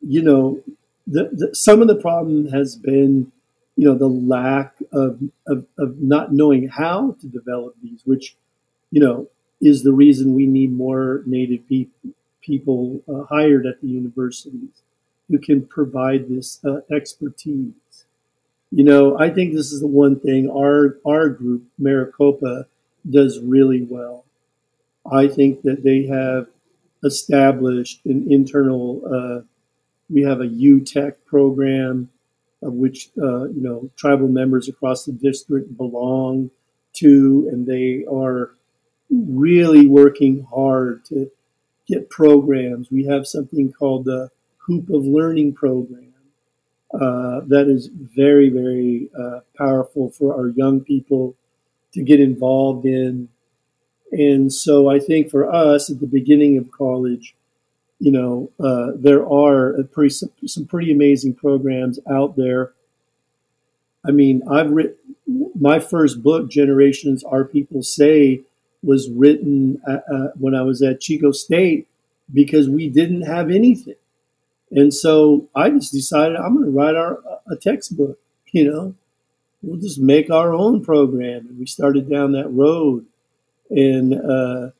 you 0.00 0.22
know, 0.22 0.62
the, 1.06 1.30
the, 1.32 1.54
some 1.54 1.82
of 1.82 1.88
the 1.88 1.96
problem 1.96 2.48
has 2.48 2.76
been, 2.76 3.30
you 3.76 3.86
know, 3.86 3.94
the 3.94 4.08
lack 4.08 4.74
of, 4.92 5.20
of, 5.46 5.66
of 5.78 6.00
not 6.00 6.32
knowing 6.32 6.68
how 6.68 7.16
to 7.20 7.26
develop 7.26 7.74
these, 7.82 8.00
which, 8.04 8.36
you 8.90 9.00
know, 9.00 9.28
is 9.60 9.82
the 9.82 9.92
reason 9.92 10.34
we 10.34 10.46
need 10.46 10.72
more 10.72 11.22
Native 11.26 11.66
people 11.68 12.10
people 12.44 13.02
uh, 13.08 13.24
hired 13.24 13.66
at 13.66 13.80
the 13.80 13.88
universities 13.88 14.82
who 15.28 15.38
can 15.38 15.66
provide 15.66 16.28
this 16.28 16.62
uh, 16.64 16.80
expertise. 16.94 17.72
You 18.70 18.84
know, 18.84 19.18
I 19.18 19.30
think 19.30 19.54
this 19.54 19.72
is 19.72 19.80
the 19.80 19.86
one 19.86 20.18
thing 20.18 20.50
our 20.50 20.98
our 21.06 21.28
group 21.28 21.64
Maricopa 21.78 22.66
does 23.08 23.40
really 23.40 23.82
well. 23.82 24.24
I 25.10 25.28
think 25.28 25.62
that 25.62 25.82
they 25.82 26.06
have 26.06 26.48
established 27.04 28.00
an 28.04 28.26
internal. 28.30 29.02
Uh, 29.04 29.42
we 30.10 30.22
have 30.22 30.40
a 30.40 30.46
UTech 30.46 31.14
program, 31.24 32.10
of 32.62 32.72
which 32.72 33.10
uh, 33.16 33.44
you 33.44 33.62
know 33.62 33.90
tribal 33.96 34.28
members 34.28 34.68
across 34.68 35.04
the 35.04 35.12
district 35.12 35.76
belong 35.76 36.50
to, 36.94 37.48
and 37.50 37.66
they 37.66 38.04
are 38.10 38.54
really 39.10 39.86
working 39.86 40.46
hard 40.50 41.04
to 41.06 41.30
get 41.86 42.10
programs. 42.10 42.90
We 42.90 43.04
have 43.04 43.26
something 43.26 43.72
called 43.72 44.04
the 44.04 44.30
Hoop 44.66 44.88
of 44.90 45.04
Learning 45.04 45.52
program 45.52 46.14
uh, 46.94 47.40
that 47.48 47.66
is 47.68 47.88
very, 47.92 48.48
very 48.48 49.08
uh, 49.18 49.40
powerful 49.56 50.10
for 50.10 50.34
our 50.34 50.48
young 50.48 50.80
people 50.80 51.34
to 51.92 52.02
get 52.02 52.20
involved 52.20 52.86
in. 52.86 53.28
And 54.12 54.52
so 54.52 54.88
I 54.88 55.00
think 55.00 55.30
for 55.30 55.52
us 55.52 55.90
at 55.90 56.00
the 56.00 56.06
beginning 56.06 56.56
of 56.56 56.70
college, 56.70 57.34
you 57.98 58.12
know, 58.12 58.50
uh, 58.60 58.92
there 58.96 59.28
are 59.28 59.82
pretty, 59.92 60.10
some, 60.10 60.30
some 60.46 60.66
pretty 60.66 60.92
amazing 60.92 61.34
programs 61.34 61.98
out 62.08 62.36
there. 62.36 62.72
I 64.06 64.10
mean, 64.10 64.42
I've 64.48 64.70
written 64.70 64.96
my 65.58 65.80
first 65.80 66.22
book, 66.22 66.50
Generations 66.50 67.24
Our 67.24 67.44
People 67.44 67.82
Say, 67.82 68.42
was 68.84 69.10
written 69.10 69.80
uh, 69.88 69.98
uh, 70.12 70.28
when 70.38 70.54
I 70.54 70.62
was 70.62 70.82
at 70.82 71.00
Chico 71.00 71.32
State 71.32 71.88
because 72.32 72.68
we 72.68 72.88
didn't 72.88 73.22
have 73.22 73.50
anything. 73.50 73.96
And 74.70 74.92
so 74.92 75.48
I 75.54 75.70
just 75.70 75.92
decided 75.92 76.36
I'm 76.36 76.54
going 76.54 76.66
to 76.66 76.70
write 76.70 76.96
our 76.96 77.20
a 77.50 77.56
textbook, 77.56 78.18
you 78.52 78.70
know. 78.70 78.94
We'll 79.62 79.80
just 79.80 79.98
make 79.98 80.30
our 80.30 80.52
own 80.52 80.84
program. 80.84 81.46
And 81.48 81.58
we 81.58 81.66
started 81.66 82.10
down 82.10 82.32
that 82.32 82.48
road. 82.48 83.06
And, 83.70 84.14
uh, 84.14 84.70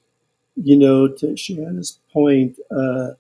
you 0.57 0.77
know, 0.77 1.09
to 1.09 1.37
Shana's 1.37 1.99
point, 2.13 2.59
uh, 2.71 3.13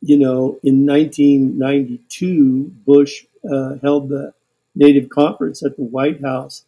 you 0.00 0.18
know, 0.18 0.58
in 0.62 0.86
1992, 0.86 2.72
Bush 2.86 3.24
uh, 3.50 3.76
held 3.82 4.10
the 4.10 4.34
Native 4.74 5.08
Conference 5.08 5.62
at 5.64 5.76
the 5.76 5.82
White 5.82 6.20
House. 6.22 6.64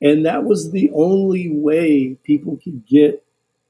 And 0.00 0.24
that 0.24 0.44
was 0.44 0.70
the 0.70 0.90
only 0.94 1.50
way 1.50 2.16
people 2.22 2.58
could 2.62 2.86
get 2.86 3.24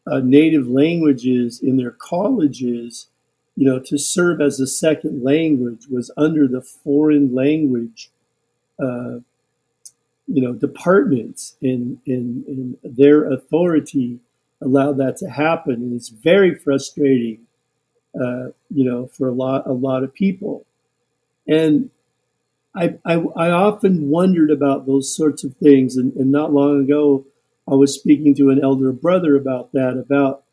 uh, 0.06 0.20
native 0.20 0.68
languages 0.68 1.60
in 1.60 1.76
their 1.76 1.90
colleges, 1.90 3.08
you 3.56 3.66
know, 3.66 3.78
to 3.80 3.98
serve 3.98 4.40
as 4.40 4.60
a 4.60 4.66
second 4.66 5.22
language 5.22 5.86
was 5.88 6.10
under 6.16 6.46
the 6.46 6.62
foreign 6.62 7.34
language, 7.34 8.10
uh, 8.82 9.18
you 10.26 10.40
know, 10.40 10.52
departments, 10.52 11.56
and, 11.60 11.98
and, 12.06 12.46
and 12.46 12.76
their 12.84 13.30
authority 13.30 14.20
allowed 14.62 14.98
that 14.98 15.16
to 15.18 15.28
happen. 15.28 15.74
And 15.74 15.94
it's 15.94 16.08
very 16.08 16.54
frustrating, 16.54 17.46
uh, 18.14 18.48
you 18.70 18.84
know, 18.84 19.06
for 19.06 19.28
a 19.28 19.32
lot 19.32 19.66
a 19.66 19.72
lot 19.72 20.04
of 20.04 20.14
people. 20.14 20.64
And 21.48 21.90
I, 22.74 22.98
I, 23.04 23.14
I 23.36 23.50
often 23.50 24.10
wondered 24.10 24.50
about 24.50 24.86
those 24.86 25.14
sorts 25.14 25.44
of 25.44 25.56
things. 25.56 25.96
And, 25.96 26.14
and 26.14 26.30
not 26.30 26.52
long 26.52 26.82
ago, 26.82 27.26
I 27.68 27.74
was 27.74 27.94
speaking 27.94 28.34
to 28.36 28.50
an 28.50 28.62
elder 28.62 28.92
brother 28.92 29.36
about 29.36 29.72
that, 29.72 29.96
about, 29.96 30.44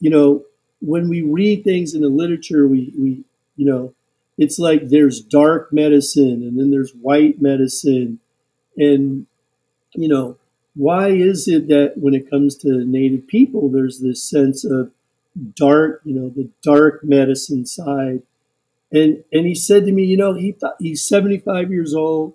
you 0.00 0.10
know, 0.10 0.44
when 0.80 1.08
we 1.08 1.22
read 1.22 1.64
things 1.64 1.94
in 1.94 2.02
the 2.02 2.08
literature, 2.08 2.68
we, 2.68 2.92
we, 2.96 3.24
you 3.56 3.66
know, 3.66 3.94
it's 4.36 4.58
like 4.58 4.88
there's 4.88 5.20
dark 5.20 5.72
medicine 5.72 6.42
and 6.42 6.58
then 6.58 6.70
there's 6.70 6.92
white 6.92 7.42
medicine. 7.42 8.20
And, 8.76 9.26
you 9.94 10.08
know, 10.08 10.36
why 10.76 11.08
is 11.08 11.48
it 11.48 11.66
that 11.68 11.94
when 11.96 12.14
it 12.14 12.30
comes 12.30 12.56
to 12.58 12.84
Native 12.84 13.26
people, 13.26 13.68
there's 13.68 13.98
this 13.98 14.22
sense 14.22 14.64
of 14.64 14.92
dark, 15.56 16.00
you 16.04 16.14
know, 16.14 16.28
the 16.28 16.48
dark 16.62 17.02
medicine 17.02 17.66
side? 17.66 18.22
And, 18.90 19.22
and 19.32 19.46
he 19.46 19.54
said 19.54 19.84
to 19.84 19.92
me, 19.92 20.04
you 20.04 20.16
know, 20.16 20.34
he 20.34 20.52
thought 20.52 20.76
he's 20.78 21.06
75 21.06 21.70
years 21.70 21.94
old, 21.94 22.34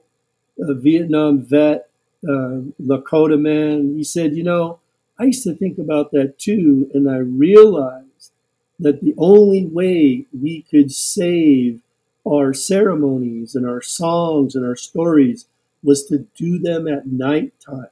a 0.60 0.74
Vietnam 0.74 1.42
vet 1.42 1.90
uh, 2.24 2.62
Lakota 2.82 3.40
man. 3.40 3.96
He 3.98 4.04
said, 4.04 4.36
you 4.36 4.44
know, 4.44 4.80
I 5.20 5.26
used 5.26 5.44
to 5.44 5.56
think 5.56 5.78
about 5.78 6.12
that 6.12 6.38
too, 6.40 6.90
and 6.94 7.10
I 7.10 7.18
realized 7.18 8.32
that 8.80 9.02
the 9.02 9.14
only 9.18 9.66
way 9.66 10.26
we 10.34 10.64
could 10.64 10.92
save 10.92 11.82
our 12.28 12.54
ceremonies 12.54 13.56
and 13.56 13.68
our 13.68 13.82
songs 13.82 14.56
and 14.56 14.66
our 14.66 14.76
stories 14.76 15.46
was 15.84 16.06
to 16.06 16.20
do 16.36 16.58
them 16.58 16.88
at 16.88 17.08
nighttime. 17.08 17.88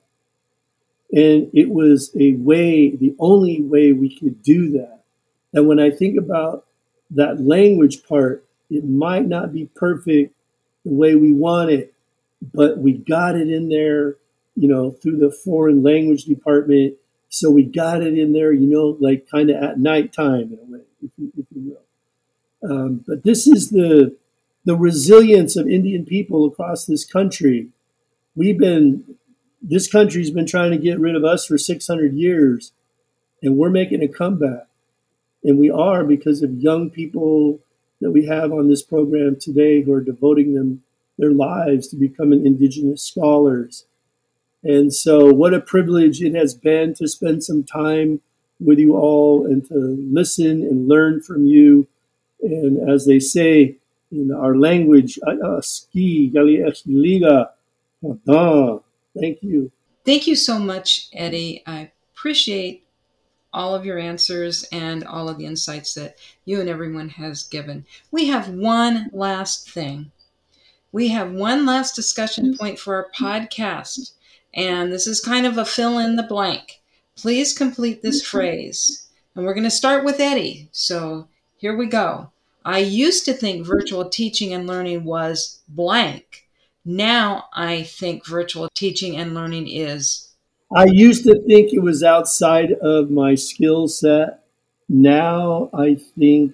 And 1.12 1.50
it 1.54 1.70
was 1.70 2.16
a 2.18 2.34
way, 2.34 2.96
the 2.96 3.16
only 3.20 3.62
way 3.62 3.92
we 3.92 4.18
could 4.18 4.42
do 4.42 4.72
that. 4.72 5.02
And 5.54 5.68
when 5.68 5.80
I 5.80 5.90
think 5.92 6.18
about 6.18 6.66
that 7.12 7.42
language 7.42 8.08
part, 8.08 8.46
it 8.72 8.86
might 8.86 9.28
not 9.28 9.54
be 9.54 9.70
perfect 9.76 10.34
the 10.86 10.94
way 10.94 11.16
we 11.16 11.32
want 11.32 11.70
it, 11.70 11.94
but 12.54 12.80
we 12.80 12.94
got 12.94 13.36
it 13.36 13.50
in 13.50 13.70
there 13.70 14.16
you 14.56 14.68
know, 14.68 14.92
through 14.92 15.18
the 15.18 15.32
foreign 15.32 15.84
language 15.84 16.26
department. 16.26 16.96
So 17.30 17.50
we 17.50 17.64
got 17.64 18.04
it 18.04 18.18
in 18.18 18.34
there, 18.34 18.52
you 18.52 18.68
know, 18.68 18.98
like 19.00 19.30
kind 19.30 19.50
of 19.50 19.62
at 19.62 19.80
nighttime 19.80 20.54
in 20.54 20.60
a 20.62 20.72
way, 20.72 20.82
if 21.04 21.12
you, 21.18 21.32
if 21.38 21.46
you 21.56 21.76
will. 22.62 22.70
Um, 22.70 23.04
but 23.08 23.24
this 23.24 23.48
is 23.48 23.70
the 23.70 24.16
the 24.64 24.76
resilience 24.76 25.56
of 25.56 25.68
Indian 25.68 26.06
people 26.06 26.46
across 26.46 26.86
this 26.86 27.04
country. 27.04 27.70
We've 28.36 28.60
been 28.60 29.16
this 29.62 29.92
country's 29.92 30.32
been 30.32 30.46
trying 30.46 30.72
to 30.72 30.78
get 30.78 31.00
rid 31.00 31.16
of 31.16 31.24
us 31.24 31.46
for 31.46 31.58
600 31.58 32.14
years, 32.14 32.72
and 33.42 33.58
we're 33.58 33.70
making 33.70 34.04
a 34.04 34.08
comeback. 34.08 34.68
And 35.44 35.58
we 35.58 35.72
are 35.72 36.04
because 36.04 36.44
of 36.44 36.62
young 36.62 36.92
people 36.92 37.60
that 38.02 38.12
we 38.12 38.26
have 38.26 38.52
on 38.52 38.68
this 38.68 38.82
program 38.82 39.38
today 39.40 39.82
who 39.82 39.94
are 39.94 40.02
devoting 40.02 40.54
them 40.54 40.84
their 41.18 41.32
lives 41.32 41.88
to 41.88 41.96
becoming 41.96 42.46
indigenous 42.46 43.04
scholars 43.04 43.86
and 44.64 44.94
so, 44.94 45.34
what 45.34 45.54
a 45.54 45.60
privilege 45.60 46.22
it 46.22 46.36
has 46.36 46.54
been 46.54 46.94
to 46.96 47.08
spend 47.08 47.44
some 47.44 47.64
time 47.64 48.22
with 48.60 48.78
you 48.78 48.96
all 48.96 49.46
and 49.46 49.68
to 49.70 49.76
listen 50.12 50.62
and 50.62 50.88
learn 50.88 51.22
from 51.22 51.46
you. 51.46 51.88
And 52.42 52.88
as 52.90 53.06
they 53.06 53.20
say 53.20 53.78
in 54.12 54.32
our 54.32 54.56
language, 54.56 55.18
ah, 55.26 55.34
ah, 55.44 55.62
ski 55.62 56.32
liga. 56.86 57.52
Thank 59.20 59.44
you. 59.44 59.72
Thank 60.06 60.28
you 60.28 60.36
so 60.36 60.60
much, 60.60 61.10
Eddie. 61.14 61.64
I 61.66 61.92
appreciate 62.14 62.86
all 63.54 63.76
of 63.76 63.86
your 63.86 64.00
answers 64.00 64.64
and 64.72 65.04
all 65.04 65.30
of 65.30 65.38
the 65.38 65.46
insights 65.46 65.94
that 65.94 66.18
you 66.46 66.60
and 66.60 66.70
everyone 66.70 67.10
has 67.10 67.44
given. 67.44 67.86
We 68.12 68.28
have 68.28 68.50
one 68.50 69.10
last 69.14 69.70
thing. 69.70 70.12
We 70.92 71.10
have 71.10 71.32
one 71.32 71.66
last 71.66 71.96
discussion 71.96 72.58
point 72.58 72.80
for 72.80 72.96
our 72.96 73.10
podcast. 73.12 74.14
And 74.54 74.92
this 74.92 75.08
is 75.08 75.20
kind 75.20 75.46
of 75.46 75.58
a 75.58 75.66
fill 75.66 75.98
in 75.98 76.16
the 76.16 76.24
blank. 76.24 76.82
Please 77.16 77.58
complete 77.58 78.02
this 78.02 78.26
phrase. 78.26 79.08
And 79.36 79.46
we're 79.46 79.54
going 79.54 79.64
to 79.64 79.72
start 79.72 80.04
with 80.04 80.20
Eddie. 80.20 80.70
So 80.72 81.28
here 81.58 81.76
we 81.76 81.88
go. 81.88 82.32
I 82.66 82.80
used 82.80 83.26
to 83.26 83.34
think 83.34 83.66
virtual 83.66 84.10
teaching 84.10 84.54
and 84.54 84.68
learning 84.68 85.04
was 85.04 85.62
blank. 85.68 86.48
Now 86.84 87.46
I 87.54 87.84
think 87.84 88.26
virtual 88.26 88.70
teaching 88.76 89.16
and 89.16 89.34
learning 89.34 89.68
is. 89.68 90.31
I 90.74 90.86
used 90.86 91.26
to 91.26 91.42
think 91.48 91.74
it 91.74 91.82
was 91.82 92.04
outside 92.04 92.72
of 92.72 93.10
my 93.10 93.36
skill 93.36 93.88
set. 93.88 94.44
Now 94.88 95.70
I 95.74 95.96
think 95.96 96.54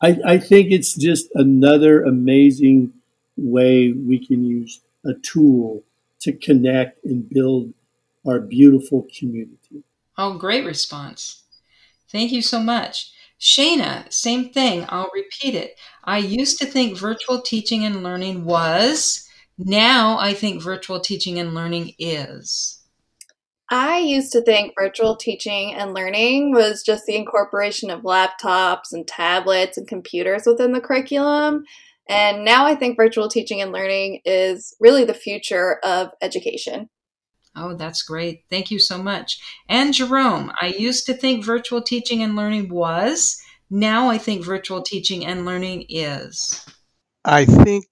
I, 0.00 0.18
I 0.24 0.38
think 0.38 0.70
it's 0.70 0.94
just 0.94 1.28
another 1.34 2.02
amazing 2.02 2.92
way 3.36 3.92
we 3.92 4.24
can 4.24 4.44
use 4.44 4.80
a 5.04 5.14
tool 5.14 5.82
to 6.20 6.32
connect 6.32 7.04
and 7.04 7.28
build 7.28 7.72
our 8.26 8.40
beautiful 8.40 9.06
community. 9.16 9.82
Oh, 10.16 10.38
great 10.38 10.64
response. 10.64 11.42
Thank 12.10 12.32
you 12.32 12.42
so 12.42 12.60
much. 12.60 13.12
Shana, 13.40 14.12
same 14.12 14.50
thing. 14.50 14.84
I'll 14.88 15.10
repeat 15.14 15.54
it. 15.54 15.78
I 16.04 16.18
used 16.18 16.58
to 16.58 16.66
think 16.66 16.98
virtual 16.98 17.40
teaching 17.40 17.84
and 17.84 18.02
learning 18.02 18.44
was. 18.44 19.28
Now 19.58 20.18
I 20.18 20.34
think 20.34 20.62
virtual 20.62 21.00
teaching 21.00 21.38
and 21.38 21.54
learning 21.54 21.94
is. 21.98 22.77
I 23.70 23.98
used 23.98 24.32
to 24.32 24.40
think 24.40 24.72
virtual 24.78 25.16
teaching 25.16 25.74
and 25.74 25.92
learning 25.92 26.52
was 26.52 26.82
just 26.82 27.04
the 27.04 27.16
incorporation 27.16 27.90
of 27.90 28.02
laptops 28.02 28.92
and 28.92 29.06
tablets 29.06 29.76
and 29.76 29.86
computers 29.86 30.44
within 30.46 30.72
the 30.72 30.80
curriculum. 30.80 31.64
And 32.08 32.44
now 32.44 32.64
I 32.64 32.74
think 32.74 32.96
virtual 32.96 33.28
teaching 33.28 33.60
and 33.60 33.70
learning 33.70 34.22
is 34.24 34.74
really 34.80 35.04
the 35.04 35.12
future 35.12 35.78
of 35.84 36.08
education. 36.22 36.88
Oh, 37.54 37.74
that's 37.74 38.02
great. 38.02 38.44
Thank 38.48 38.70
you 38.70 38.78
so 38.78 39.02
much. 39.02 39.38
And 39.68 39.92
Jerome, 39.92 40.52
I 40.60 40.68
used 40.68 41.04
to 41.06 41.14
think 41.14 41.44
virtual 41.44 41.82
teaching 41.82 42.22
and 42.22 42.36
learning 42.36 42.70
was. 42.70 43.38
Now 43.68 44.08
I 44.08 44.16
think 44.16 44.44
virtual 44.44 44.80
teaching 44.80 45.26
and 45.26 45.44
learning 45.44 45.86
is. 45.90 46.64
I 47.24 47.44
think 47.44 47.84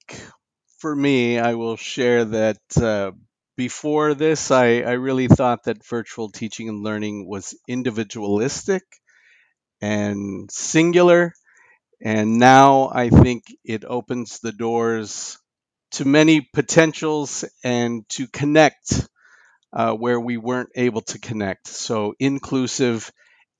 for 0.78 0.96
me, 0.96 1.38
I 1.38 1.54
will 1.54 1.76
share 1.76 2.24
that 2.24 2.60
uh, 2.80 3.10
before 3.56 4.14
this, 4.14 4.50
I, 4.50 4.80
I 4.80 4.92
really 4.92 5.28
thought 5.28 5.64
that 5.64 5.86
virtual 5.86 6.30
teaching 6.30 6.68
and 6.68 6.82
learning 6.82 7.26
was 7.28 7.54
individualistic 7.68 8.82
and 9.80 10.50
singular 10.50 11.34
and 12.00 12.38
now 12.38 12.90
I 12.92 13.08
think 13.08 13.44
it 13.64 13.84
opens 13.84 14.40
the 14.40 14.52
doors 14.52 15.38
to 15.92 16.04
many 16.04 16.40
potentials 16.40 17.44
and 17.64 18.06
to 18.10 18.26
connect 18.26 19.08
uh, 19.72 19.92
where 19.92 20.20
we 20.20 20.36
weren't 20.36 20.70
able 20.74 21.02
to 21.02 21.18
connect. 21.18 21.68
So 21.68 22.14
inclusive 22.18 23.10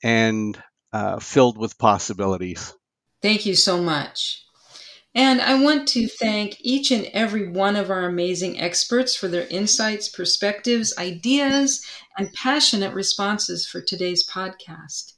and 0.03 0.61
uh, 0.93 1.19
filled 1.19 1.59
with 1.59 1.79
possibilities. 1.79 2.75
Thank 3.23 3.47
you 3.47 3.55
so 3.55 3.83
much. 3.83 4.46
And 5.17 5.41
I 5.41 5.59
want 5.59 5.89
to 5.89 6.07
thank 6.07 6.59
each 6.61 6.91
and 6.91 7.07
every 7.15 7.49
one 7.49 7.75
of 7.75 7.91
our 7.91 8.05
amazing 8.05 8.61
experts 8.61 9.17
for 9.17 9.29
their 9.29 9.47
insights, 9.49 10.11
perspectives, 10.11 10.93
ideas, 10.99 11.83
and 12.19 12.31
passionate 12.35 12.93
responses 12.93 13.67
for 13.67 13.81
today's 13.81 14.29
podcast. 14.29 15.15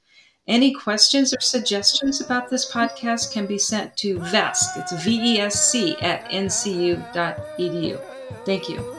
Any 0.47 0.73
questions 0.73 1.35
or 1.35 1.41
suggestions 1.41 2.21
about 2.21 2.49
this 2.49 2.71
podcast 2.71 3.33
can 3.33 3.47
be 3.47 3.59
sent 3.59 3.97
to 3.99 4.21
VESC, 4.21 4.77
it's 4.77 4.93
V 5.05 5.35
E 5.35 5.41
S 5.41 5.71
C, 5.71 5.97
at 6.01 6.31
ncu.edu. 6.31 8.01
Thank 8.47 8.69
you. 8.69 8.98